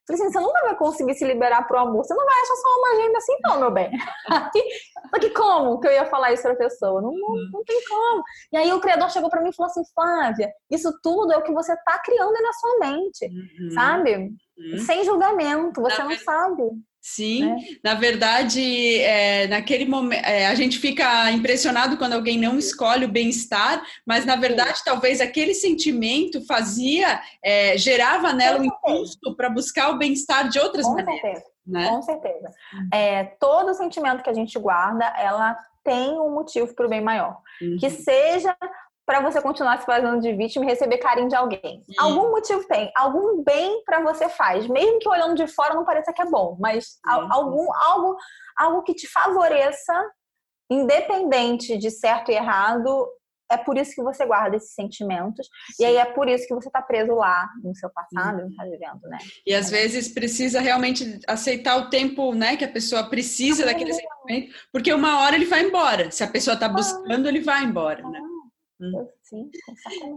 [0.06, 2.04] Falei assim, você nunca vai conseguir se liberar pro amor.
[2.04, 3.90] Você não vai achar só uma agenda assim, não, meu bem.
[5.10, 7.00] Só que como que eu ia falar isso pra pessoa?
[7.00, 7.50] Não, não, uhum.
[7.52, 8.22] não tem como.
[8.52, 11.42] E aí o criador chegou para mim e falou assim, Flávia, isso tudo é o
[11.42, 13.70] que você tá criando aí na sua mente, uhum.
[13.70, 14.16] sabe?
[14.58, 14.78] Uhum.
[14.78, 16.62] Sem julgamento, você não sabe.
[17.06, 17.56] Sim, né?
[17.84, 23.12] na verdade, é, naquele momento, é, a gente fica impressionado quando alguém não escolhe o
[23.12, 24.84] bem-estar, mas na verdade, Sim.
[24.86, 30.86] talvez aquele sentimento fazia, é, gerava nela um impulso para buscar o bem-estar de outras
[30.86, 31.20] Com maneiras.
[31.20, 31.44] Certeza.
[31.66, 31.88] Né?
[31.90, 32.50] Com certeza.
[32.72, 32.88] Uhum.
[32.90, 37.38] É, todo sentimento que a gente guarda, ela tem um motivo para o bem maior.
[37.60, 37.76] Uhum.
[37.78, 38.56] Que seja
[39.06, 41.82] para você continuar se fazendo de vítima e receber carinho de alguém.
[41.84, 41.94] Sim.
[41.98, 46.12] Algum motivo tem, algum bem para você faz, mesmo que olhando de fora não pareça
[46.12, 48.16] que é bom, mas algum algo
[48.56, 49.94] algo que te favoreça,
[50.70, 53.06] independente de certo e errado,
[53.50, 55.46] é por isso que você guarda esses sentimentos.
[55.74, 55.82] Sim.
[55.82, 58.64] E aí é por isso que você está preso lá no seu passado, não está
[58.64, 59.18] vivendo, né?
[59.46, 64.54] E às vezes precisa realmente aceitar o tempo, né, que a pessoa precisa daquele sentimento,
[64.72, 66.10] porque uma hora ele vai embora.
[66.10, 68.20] Se a pessoa está buscando, ele vai embora, né?
[68.80, 69.08] Hum.
[69.22, 69.50] Sim,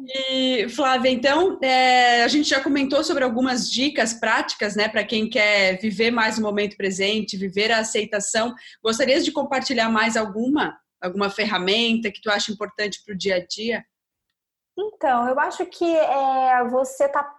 [0.08, 5.30] E, Flávia, então, é, a gente já comentou sobre algumas dicas práticas, né, para quem
[5.30, 8.56] quer viver mais o momento presente, viver a aceitação.
[8.84, 13.46] Gostarias de compartilhar mais alguma, alguma ferramenta que tu acha importante para o dia a
[13.46, 13.86] dia?
[14.78, 17.32] Então, eu acho que é, você tá.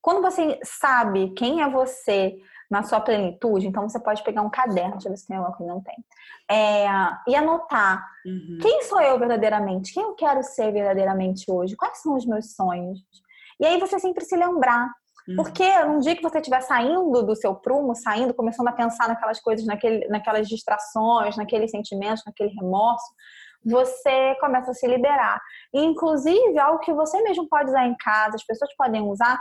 [0.00, 2.36] Quando você sabe quem é você,
[2.72, 5.54] na sua plenitude, então você pode pegar um caderno, deixa eu ver se tem alguma
[5.54, 5.94] que não tem,
[6.50, 6.86] é,
[7.28, 8.58] e anotar uhum.
[8.62, 12.98] quem sou eu verdadeiramente, quem eu quero ser verdadeiramente hoje, quais são os meus sonhos.
[13.60, 14.90] E aí você sempre se lembrar.
[15.28, 15.36] Uhum.
[15.36, 19.38] Porque num dia que você estiver saindo do seu prumo, saindo, começando a pensar naquelas
[19.38, 23.06] coisas, naquele, naquelas distrações, naqueles sentimentos, naquele remorso,
[23.64, 25.40] você começa a se liberar.
[25.72, 29.40] E, inclusive, algo que você mesmo pode usar em casa, as pessoas podem usar,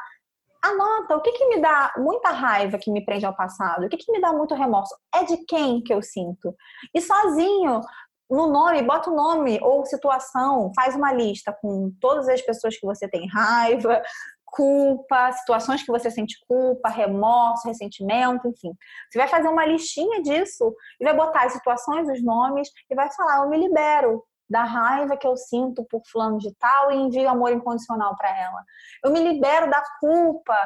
[0.64, 3.98] anota o que, que me dá muita raiva que me prende ao passado, o que,
[3.98, 6.56] que me dá muito remorso, é de quem que eu sinto.
[6.94, 7.82] E sozinho,
[8.30, 12.86] no nome, bota o nome ou situação, faz uma lista com todas as pessoas que
[12.86, 14.02] você tem raiva,
[14.46, 18.74] culpa, situações que você sente culpa, remorso, ressentimento, enfim.
[19.10, 23.12] Você vai fazer uma listinha disso e vai botar as situações, os nomes e vai
[23.14, 27.30] falar: eu me libero da raiva que eu sinto por fulano de tal e envio
[27.30, 28.64] amor incondicional para ela.
[29.04, 30.58] Eu me libero da culpa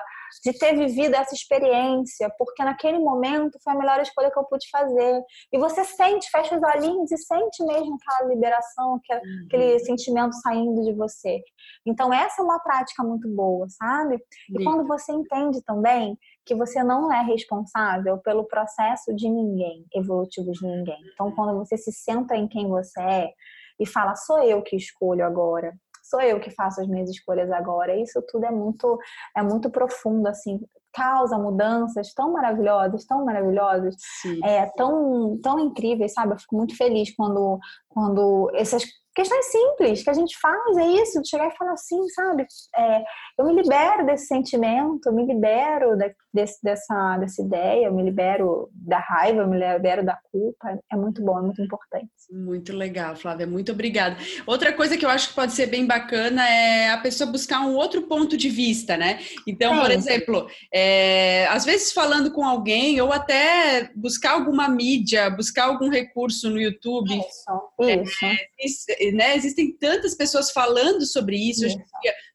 [0.44, 4.68] de ter vivido essa experiência, porque naquele momento foi a melhor escolha que eu pude
[4.72, 5.22] fazer.
[5.54, 9.00] E você sente, fecha os olhinhos e sente mesmo aquela liberação,
[9.46, 9.80] aquele uhum.
[9.80, 11.40] sentimento saindo de você.
[11.86, 14.20] Então, essa é uma prática muito boa, sabe?
[14.50, 20.52] E quando você entende também que você não é responsável pelo processo de ninguém, evolutivo
[20.52, 21.00] de ninguém.
[21.14, 23.34] Então, quando você se senta em quem você é,
[23.80, 25.74] e fala: sou eu que escolho agora,
[26.04, 27.96] sou eu que faço as minhas escolhas agora.
[27.96, 28.98] Isso tudo é muito
[29.36, 30.60] é muito profundo assim,
[30.94, 34.40] causa mudanças tão maravilhosas, tão maravilhosas, Sim.
[34.44, 36.34] é tão tão incríveis, sabe?
[36.34, 38.84] Eu fico muito feliz quando quando essas
[39.16, 42.46] questões simples que a gente faz, é isso, de chegar e falar assim, sabe?
[42.76, 43.04] É,
[43.40, 48.04] eu me libero desse sentimento, eu me libero de, desse, dessa, dessa ideia, eu me
[48.04, 50.78] libero da raiva, eu me libero da culpa.
[50.92, 52.10] É muito bom, é muito importante.
[52.30, 54.18] Muito legal, Flávia, muito obrigada.
[54.46, 57.76] Outra coisa que eu acho que pode ser bem bacana é a pessoa buscar um
[57.76, 59.20] outro ponto de vista, né?
[59.48, 65.66] Então, por exemplo, é, às vezes falando com alguém, ou até buscar alguma mídia, buscar
[65.66, 67.18] algum recurso no YouTube.
[67.18, 68.26] Isso, isso.
[69.14, 69.36] Né?
[69.36, 71.66] Existem tantas pessoas falando sobre isso.
[71.66, 71.78] isso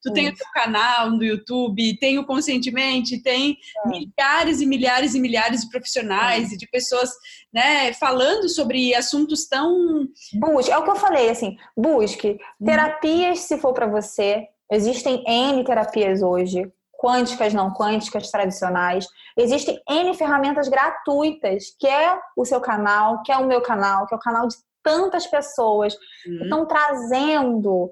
[0.02, 3.88] tu tem o teu canal no YouTube, tem o Conscientemente, tem é.
[3.88, 6.54] milhares e milhares e milhares de profissionais é.
[6.54, 7.10] e de pessoas
[7.52, 10.06] né, falando sobre assuntos tão.
[10.34, 12.64] Busque, é o que eu falei, assim, busque hum.
[12.64, 14.46] terapias se for para você.
[14.70, 19.06] Existem N terapias hoje, quânticas, não quânticas, tradicionais.
[19.36, 24.14] Existem N ferramentas gratuitas, que é o seu canal, que é o meu canal, que
[24.14, 25.94] é o canal de tantas pessoas
[26.26, 26.42] uhum.
[26.42, 27.90] estão trazendo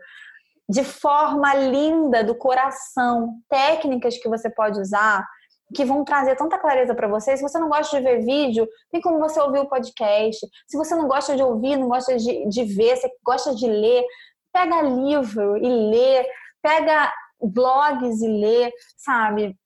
[0.68, 5.26] de forma linda, do coração, técnicas que você pode usar
[5.74, 7.36] que vão trazer tanta clareza para você.
[7.36, 10.46] Se você não gosta de ver vídeo, tem como você ouvir o podcast.
[10.66, 14.04] Se você não gosta de ouvir, não gosta de, de ver, você gosta de ler,
[14.52, 16.26] pega livro e lê,
[16.62, 19.56] pega blogs e lê, sabe?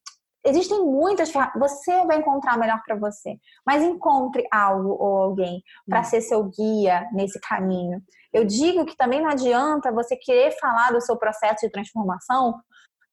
[0.45, 6.05] Existem muitas você vai encontrar melhor para você, mas encontre algo ou alguém para hum.
[6.05, 8.03] ser seu guia nesse caminho.
[8.32, 12.55] Eu digo que também não adianta você querer falar do seu processo de transformação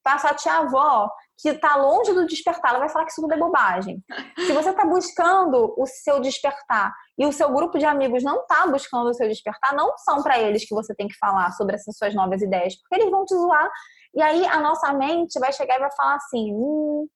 [0.04, 3.34] passa a tia avó, que está longe do despertar, ela vai falar que isso tudo
[3.34, 4.04] é bobagem.
[4.46, 8.68] Se você está buscando o seu despertar e o seu grupo de amigos não está
[8.68, 11.96] buscando o seu despertar, não são para eles que você tem que falar sobre essas
[11.98, 13.70] suas novas ideias, porque eles vão te zoar.
[14.14, 17.08] E aí a nossa mente vai chegar e vai falar assim: hum,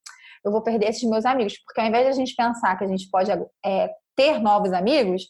[0.43, 1.57] eu vou perder esses meus amigos.
[1.65, 3.31] Porque ao invés de a gente pensar que a gente pode
[3.65, 5.23] é, ter novos amigos,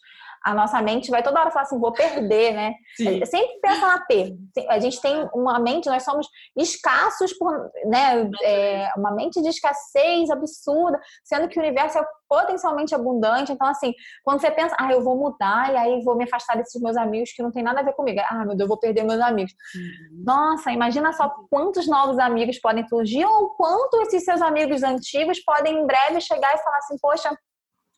[0.43, 2.73] a nossa mente vai toda hora falar assim, vou perder, né?
[2.97, 3.25] Sim.
[3.25, 4.35] Sempre pensa na perda.
[4.69, 6.27] A gente tem uma mente, nós somos
[6.57, 8.29] escassos por, né?
[8.43, 13.51] É, uma mente de escassez absurda, sendo que o universo é potencialmente abundante.
[13.51, 16.81] Então, assim, quando você pensa, ah, eu vou mudar e aí vou me afastar desses
[16.81, 18.19] meus amigos que não tem nada a ver comigo.
[18.29, 19.53] Ah, meu Deus, eu vou perder meus amigos.
[19.75, 20.23] Uhum.
[20.25, 25.79] Nossa, imagina só quantos novos amigos podem surgir ou quanto esses seus amigos antigos podem
[25.79, 27.29] em breve chegar e falar assim, poxa,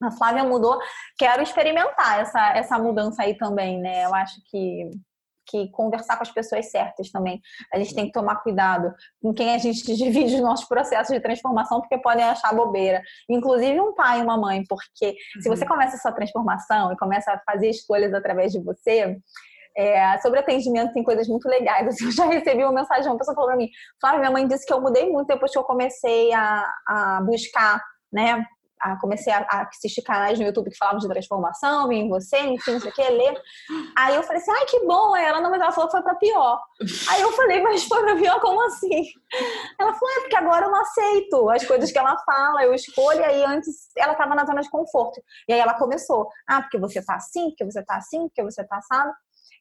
[0.08, 0.78] a Flávia mudou,
[1.18, 4.06] quero experimentar essa, essa mudança aí também, né?
[4.06, 4.90] Eu acho que,
[5.48, 7.42] que conversar com as pessoas certas também.
[7.74, 11.22] A gente tem que tomar cuidado com quem a gente divide os nossos processos de
[11.22, 13.02] transformação, porque podem achar bobeira.
[13.30, 15.70] Inclusive um pai e uma mãe, porque se você uhum.
[15.70, 19.18] começa a sua transformação e começa a fazer escolhas através de você,
[19.78, 21.88] é, sobre atendimento tem coisas muito legais.
[21.88, 24.66] Assim, eu já recebi uma mensagem, uma pessoa falou pra mim, Flávia, minha mãe disse
[24.66, 27.82] que eu mudei muito depois que eu comecei a, a buscar
[28.12, 28.46] né,
[28.86, 32.38] a, comecei a, a, assistir canais no YouTube que falavam de transformação, vem em você,
[32.40, 33.42] enfim, não sei o que, ler.
[33.98, 35.16] Aí eu falei assim, ai, que bom.
[35.16, 36.62] Aí ela, não, mas ela falou que foi pra pior.
[37.10, 39.06] Aí eu falei, mas foi pra pior, como assim?
[39.80, 43.24] Ela falou, é porque agora eu não aceito as coisas que ela fala, eu escolho.
[43.26, 45.22] Aí antes ela tava na zona de conforto.
[45.48, 48.64] E aí ela começou, ah, porque você tá assim, porque você tá assim, porque você
[48.64, 49.12] tá assado.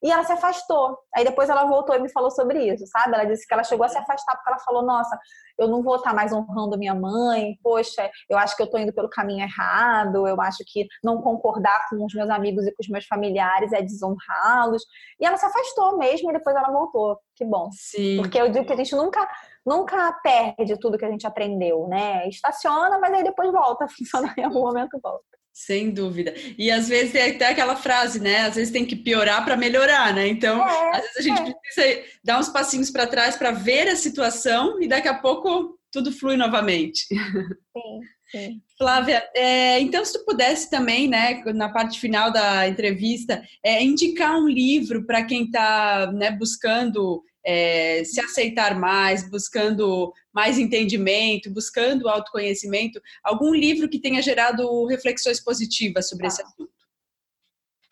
[0.04, 0.98] E ela se afastou.
[1.16, 3.14] Aí depois ela voltou e me falou sobre isso, sabe?
[3.14, 5.18] Ela disse que ela chegou a se afastar porque ela falou: Nossa,
[5.56, 8.92] eu não vou estar mais honrando minha mãe, poxa, eu acho que eu estou indo
[8.92, 12.88] pelo caminho errado, eu acho que não concordar com os meus amigos e com os
[12.88, 14.84] meus familiares é desonrá-los.
[15.18, 17.18] E ela se afastou mesmo e depois ela voltou.
[17.34, 17.70] Que bom.
[17.72, 18.18] Sim.
[18.18, 19.26] Porque eu digo que a gente nunca,
[19.64, 22.28] nunca perde tudo que a gente aprendeu, né?
[22.28, 25.24] Estaciona, mas aí depois volta a funcionar em algum momento volta.
[25.54, 26.34] Sem dúvida.
[26.58, 28.40] E às vezes tem até aquela frase, né?
[28.40, 30.26] Às vezes tem que piorar para melhorar, né?
[30.26, 31.54] Então, é, às vezes a gente é.
[31.54, 36.10] precisa dar uns passinhos para trás para ver a situação e daqui a pouco tudo
[36.10, 37.06] flui novamente.
[37.72, 38.00] Sim,
[38.30, 38.62] sim.
[38.76, 44.36] Flávia, é, então se tu pudesse também, né, na parte final da entrevista, é, indicar
[44.36, 52.08] um livro para quem está né, buscando é, se aceitar mais, buscando mais entendimento, buscando
[52.08, 56.70] autoconhecimento, algum livro que tenha gerado reflexões positivas sobre esse assunto?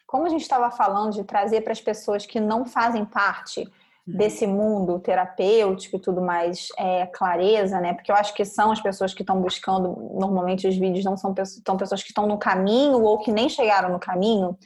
[0.07, 4.17] Como a gente estava falando de trazer para as pessoas que não fazem parte uhum.
[4.17, 7.95] desse mundo terapêutico e tudo mais é, clareza, né?
[7.95, 11.35] Porque eu acho que são as pessoas que estão buscando, normalmente os vídeos não são,
[11.67, 14.59] são pessoas que estão no caminho ou que nem chegaram no caminho.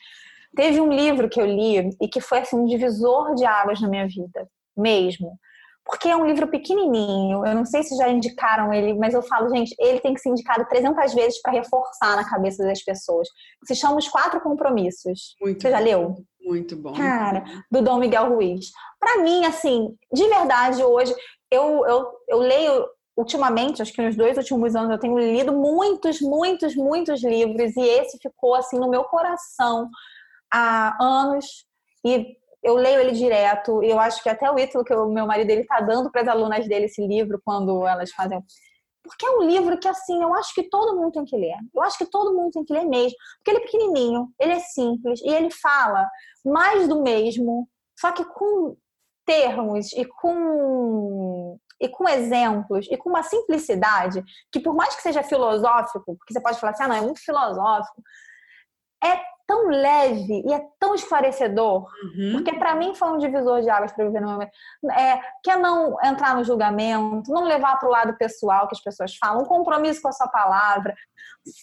[0.56, 3.88] Teve um livro que eu li e que foi assim um divisor de águas na
[3.88, 5.38] minha vida, mesmo.
[5.84, 9.48] Porque é um livro pequenininho, eu não sei se já indicaram ele, mas eu falo,
[9.54, 13.28] gente, ele tem que ser indicado 300 vezes para reforçar na cabeça das pessoas.
[13.64, 15.36] Se chama Os Quatro Compromissos.
[15.40, 16.16] Muito Você já leu?
[16.40, 16.92] Muito bom.
[16.92, 18.66] Cara, do Dom Miguel Ruiz.
[18.98, 21.14] Para mim, assim, de verdade, hoje,
[21.52, 22.84] eu, eu, eu leio
[23.16, 27.80] ultimamente, acho que nos dois últimos anos, eu tenho lido muitos, muitos, muitos livros e
[27.80, 29.88] esse ficou, assim, no meu coração
[30.52, 31.64] há anos.
[32.04, 33.80] E eu leio ele direto.
[33.82, 36.28] Eu acho que até o Ítalo, que o meu marido, ele tá dando para as
[36.28, 38.42] alunas dele esse livro quando elas fazem.
[39.04, 41.54] Porque é um livro que, assim, eu acho que todo mundo tem que ler.
[41.72, 43.16] Eu acho que todo mundo tem que ler mesmo.
[43.36, 46.10] Porque ele é pequenininho, ele é simples e ele fala
[46.44, 48.76] mais do mesmo, só que com
[49.24, 55.22] termos e com e com exemplos e com uma simplicidade que por mais que seja
[55.22, 58.02] filosófico, porque você pode falar assim, ah, não, é muito filosófico,
[59.04, 62.32] é tão leve e é tão esclarecedor, uhum.
[62.32, 64.50] porque para mim foi um divisor de águas para viver no momento.
[64.92, 68.82] É, que é não entrar no julgamento, não levar para o lado pessoal que as
[68.82, 70.94] pessoas falam, um compromisso com a sua palavra.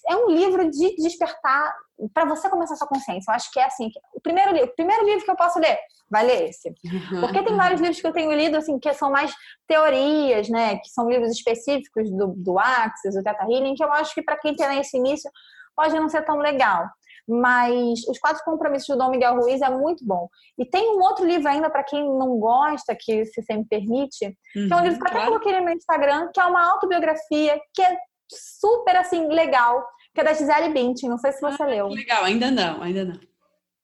[0.09, 1.75] É um livro de despertar
[2.13, 3.29] para você começar a sua consciência.
[3.29, 5.77] Eu acho que é assim, o primeiro livro, o primeiro livro que eu posso ler,
[6.09, 6.69] vai ler esse.
[6.69, 7.19] Uhum.
[7.19, 9.33] Porque tem vários livros que eu tenho lido assim que são mais
[9.67, 14.13] teorias, né, que são livros específicos do, do Axis, do Teta Healing, que eu acho
[14.13, 15.29] que para quem tem esse início
[15.75, 16.87] pode não ser tão legal.
[17.27, 20.27] Mas Os Quatro Compromissos do Dom Miguel Ruiz é muito bom.
[20.57, 24.25] E tem um outro livro ainda, para quem não gosta, que se você me permite,
[24.55, 25.17] uhum, que é um livro que claro.
[25.17, 27.97] até coloquei no meu Instagram, que é uma autobiografia, que é
[28.29, 31.09] super, assim, legal, que é da Gisele Bündchen.
[31.09, 31.87] Não sei se você ah, leu.
[31.87, 33.19] Legal, ainda não, ainda não.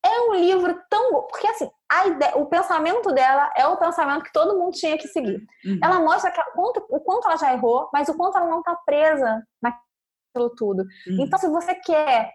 [0.05, 1.69] É um livro tão bom, porque assim,
[2.07, 5.45] ideia, o pensamento dela é o pensamento que todo mundo tinha que seguir.
[5.65, 5.79] Uhum.
[5.83, 8.59] Ela mostra que, o, quanto, o quanto ela já errou, mas o quanto ela não
[8.59, 10.83] está presa naquilo tudo.
[11.07, 11.17] Uhum.
[11.19, 12.31] Então, se você quer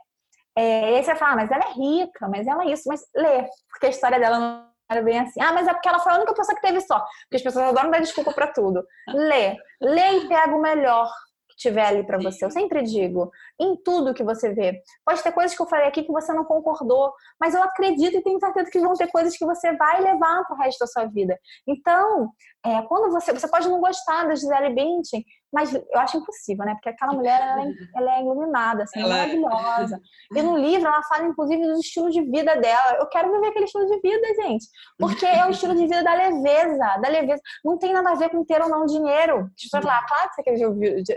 [0.57, 3.03] é, e aí você fala, ah, mas ela é rica, mas ela é isso, mas
[3.15, 5.41] lê, porque a história dela não era bem assim.
[5.41, 6.99] Ah, mas é porque ela foi a única pessoa que teve só.
[6.99, 8.85] Porque as pessoas adoram dar desculpa para tudo.
[9.09, 11.11] Lê, lê e pega o melhor
[11.49, 12.45] que tiver ali para você.
[12.45, 14.81] Eu sempre digo, em tudo que você vê.
[15.05, 18.23] Pode ter coisas que eu falei aqui que você não concordou, mas eu acredito e
[18.23, 21.07] tenho certeza que vão ter coisas que você vai levar para o resto da sua
[21.07, 21.39] vida.
[21.67, 22.31] Então,
[22.65, 25.25] é, quando você, você pode não gostar da Gisele Bündchen,
[25.55, 26.75] mas eu acho impossível, né?
[26.75, 30.01] Porque aquela mulher, ela é, ela é iluminada, assim, ela é maravilhosa.
[30.35, 32.97] E no livro, ela fala, inclusive, do estilo de vida dela.
[32.99, 34.67] Eu quero viver aquele estilo de vida, gente.
[34.99, 37.41] Porque é o estilo de vida da leveza, da leveza.
[37.65, 39.49] Não tem nada a ver com ter ou não dinheiro.
[39.57, 40.67] As pessoas ah, claro que você quer ver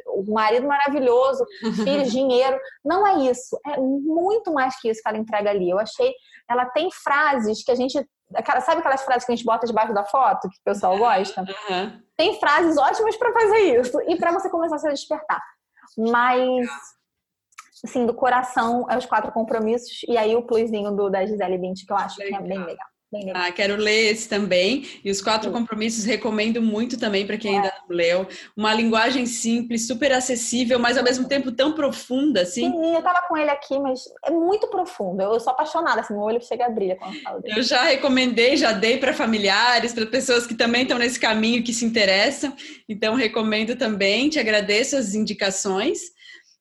[0.08, 1.44] o marido maravilhoso,
[1.84, 2.60] filhos, dinheiro.
[2.86, 3.60] Não é isso.
[3.66, 5.70] É muito mais que isso que ela entrega ali.
[5.70, 6.14] Eu achei...
[6.48, 7.98] Ela tem frases que a gente
[8.62, 11.42] Sabe aquelas frases que a gente bota debaixo da foto, que o pessoal gosta?
[11.42, 12.02] Uhum.
[12.18, 15.42] Tem frases ótimas para fazer isso e para você começar a se despertar.
[15.98, 16.68] Mas,
[17.84, 21.86] assim, do coração é os quatro compromissos e aí o plusinho do, da Gisele Bint,
[21.86, 22.40] que eu acho legal.
[22.40, 22.88] que é bem legal.
[23.34, 24.86] Ah, quero ler esse também.
[25.04, 28.28] E os quatro compromissos recomendo muito também para quem ainda não leu.
[28.56, 32.70] Uma linguagem simples, super acessível, mas ao mesmo tempo tão profunda, assim.
[32.70, 35.22] Sim, eu tava com ele aqui, mas é muito profundo.
[35.22, 37.58] Eu sou apaixonada, assim, meu olho chega a brilhar quando falo dele.
[37.58, 41.74] Eu já recomendei, já dei para familiares, para pessoas que também estão nesse caminho, que
[41.74, 42.54] se interessam.
[42.90, 44.30] Então, recomendo também.
[44.30, 46.17] Te agradeço as indicações.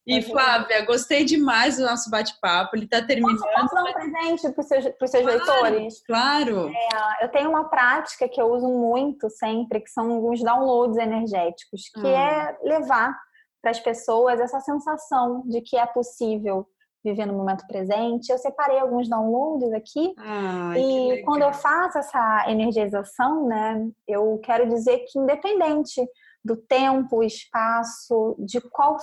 [0.06, 2.76] E Flávia, gostei demais do nosso bate-papo.
[2.76, 3.40] Ele está terminando.
[3.40, 6.02] Posso dar um presente para os seus, seus claro, leitores?
[6.06, 6.68] Claro.
[6.68, 11.88] É, eu tenho uma prática que eu uso muito sempre, que são alguns downloads energéticos,
[11.92, 12.56] que ah.
[12.56, 13.18] é levar
[13.60, 16.68] para as pessoas essa sensação de que é possível
[17.04, 18.30] viver no momento presente.
[18.30, 24.68] Eu separei alguns downloads aqui Ai, e quando eu faço essa energização, né, eu quero
[24.68, 26.00] dizer que independente
[26.44, 28.96] do tempo, espaço, de qual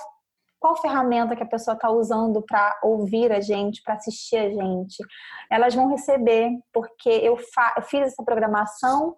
[0.64, 4.96] qual ferramenta que a pessoa está usando para ouvir a gente, para assistir a gente.
[5.50, 7.36] Elas vão receber, porque eu,
[7.76, 9.14] eu fiz essa programação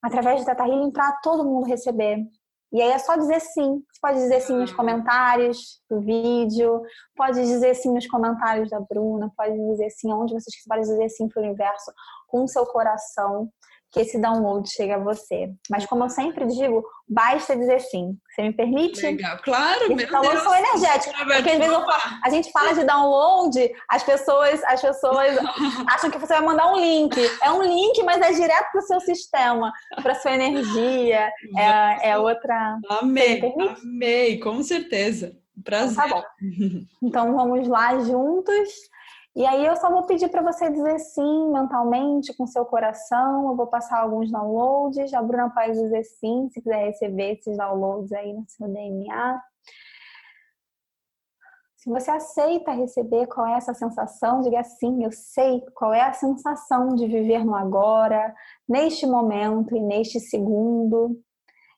[0.00, 2.24] através do Teta Healing para todo mundo receber.
[2.72, 3.82] E aí é só dizer sim.
[3.90, 6.82] Você pode dizer sim nos comentários do vídeo,
[7.16, 11.26] pode dizer sim nos comentários da Bruna, pode dizer sim onde vocês pode dizer sim
[11.26, 11.92] para o universo,
[12.28, 13.50] com o seu coração
[13.92, 15.50] que esse download chegue a você.
[15.68, 18.16] Mas como eu sempre digo, basta dizer sim.
[18.30, 19.02] Você me permite?
[19.02, 19.92] Legal, claro.
[19.92, 21.18] Esse download são energéticos.
[21.18, 25.36] Porque às vezes falo, a gente fala de download, as pessoas, as pessoas
[25.90, 27.16] acham que você vai mandar um link.
[27.42, 29.72] É um link, mas é direto para o seu sistema,
[30.02, 31.30] para sua energia.
[31.56, 32.78] É, é outra.
[32.88, 33.42] Amei,
[33.82, 35.36] amei, com certeza.
[35.64, 35.92] Prazer.
[35.92, 36.22] Então, tá bom.
[37.02, 38.68] Então vamos lá juntos.
[39.36, 43.48] E aí eu só vou pedir para você dizer sim mentalmente, com seu coração.
[43.48, 45.14] Eu vou passar alguns downloads.
[45.14, 49.40] A Bruna pode dizer sim, se quiser receber esses downloads aí no seu DNA.
[51.76, 56.12] Se você aceita receber qual é essa sensação, diga sim, eu sei qual é a
[56.12, 58.34] sensação de viver no agora,
[58.68, 61.18] neste momento e neste segundo.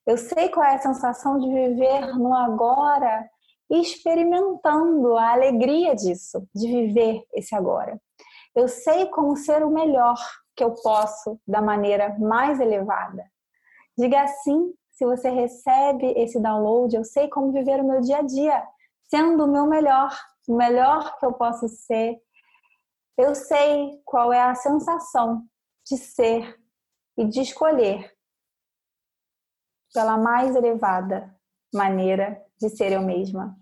[0.05, 3.31] Eu sei qual é a sensação de viver no agora
[3.81, 8.01] experimentando a alegria disso, de viver esse agora.
[8.55, 10.19] Eu sei como ser o melhor
[10.55, 13.25] que eu posso da maneira mais elevada.
[13.97, 18.23] Diga assim, se você recebe esse download, eu sei como viver o meu dia a
[18.23, 18.63] dia,
[19.09, 20.15] sendo o meu melhor,
[20.47, 22.21] o melhor que eu posso ser.
[23.17, 25.45] Eu sei qual é a sensação
[25.87, 26.59] de ser
[27.17, 28.13] e de escolher
[29.95, 31.35] pela mais elevada
[31.75, 33.57] maneira de ser eu mesma.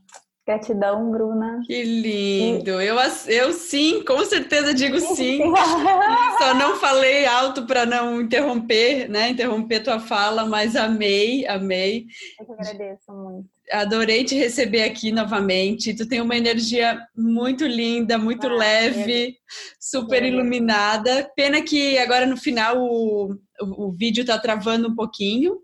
[0.47, 1.61] Gratidão, Bruna.
[1.65, 2.81] Que lindo!
[2.83, 2.87] E...
[2.87, 2.97] Eu,
[3.29, 5.39] eu sim, com certeza digo sim.
[6.39, 9.29] Só não falei alto para não interromper, né?
[9.29, 12.07] Interromper tua fala, mas amei, amei.
[12.41, 13.49] Eu que agradeço muito.
[13.71, 15.95] Adorei te receber aqui novamente.
[15.95, 19.33] Tu tem uma energia muito linda, muito ah, leve, é.
[19.79, 20.29] super é.
[20.29, 21.31] iluminada.
[21.37, 25.59] Pena que agora no final o, o, o vídeo tá travando um pouquinho,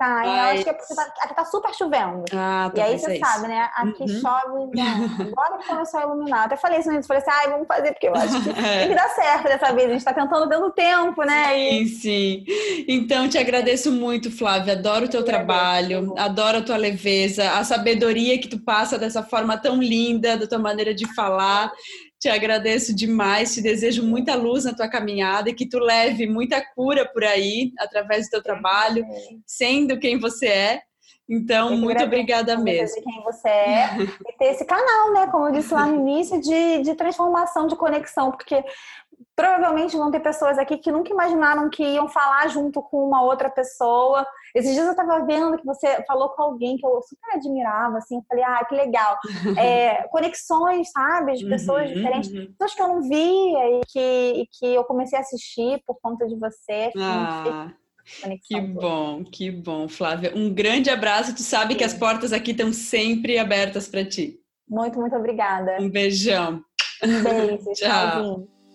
[0.00, 2.24] Tá, eu acho que é porque tá, aqui tá super chovendo.
[2.32, 3.68] Ah, tá, e aí você é sabe, né?
[3.74, 4.08] Aqui uhum.
[4.08, 5.10] chove, né?
[5.30, 6.44] agora que começou a iluminar.
[6.46, 8.54] Até falei isso antes, falei assim, ai, vamos fazer, porque eu acho que é.
[8.80, 9.90] tem que dar certo dessa vez.
[9.90, 11.58] A gente tá tentando dando tempo, né?
[11.58, 11.86] E...
[11.86, 12.44] Sim, sim.
[12.88, 14.72] Então, te agradeço muito, Flávia.
[14.72, 19.58] Adoro o teu trabalho, adoro a tua leveza, a sabedoria que tu passa dessa forma
[19.58, 21.70] tão linda, da tua maneira de falar.
[22.20, 26.60] Te agradeço demais, te desejo muita luz na tua caminhada e que tu leve muita
[26.74, 29.06] cura por aí através do teu trabalho,
[29.46, 30.82] sendo quem você é.
[31.26, 33.02] Então, muito obrigada mesmo.
[33.02, 33.96] quem você é
[34.28, 35.28] e ter esse canal, né?
[35.28, 38.62] Como eu disse lá no início, de, de transformação, de conexão, porque
[39.40, 43.48] provavelmente vão ter pessoas aqui que nunca imaginaram que iam falar junto com uma outra
[43.48, 44.26] pessoa.
[44.54, 48.20] Esses dias eu estava vendo que você falou com alguém que eu super admirava, assim,
[48.28, 49.18] falei, ah, que legal.
[49.60, 52.46] É, conexões, sabe, de pessoas uhum, diferentes, uhum.
[52.52, 56.26] pessoas que eu não via e que, e que eu comecei a assistir por conta
[56.26, 56.90] de você.
[56.98, 57.72] Ah.
[58.46, 60.32] Que bom, que bom, Flávia.
[60.34, 61.34] Um grande abraço.
[61.34, 61.78] Tu sabe Sim.
[61.78, 64.40] que as portas aqui estão sempre abertas para ti.
[64.68, 65.76] Muito, muito obrigada.
[65.80, 66.62] Um beijão.
[67.02, 67.72] Um beijo.
[67.74, 68.59] Tchau.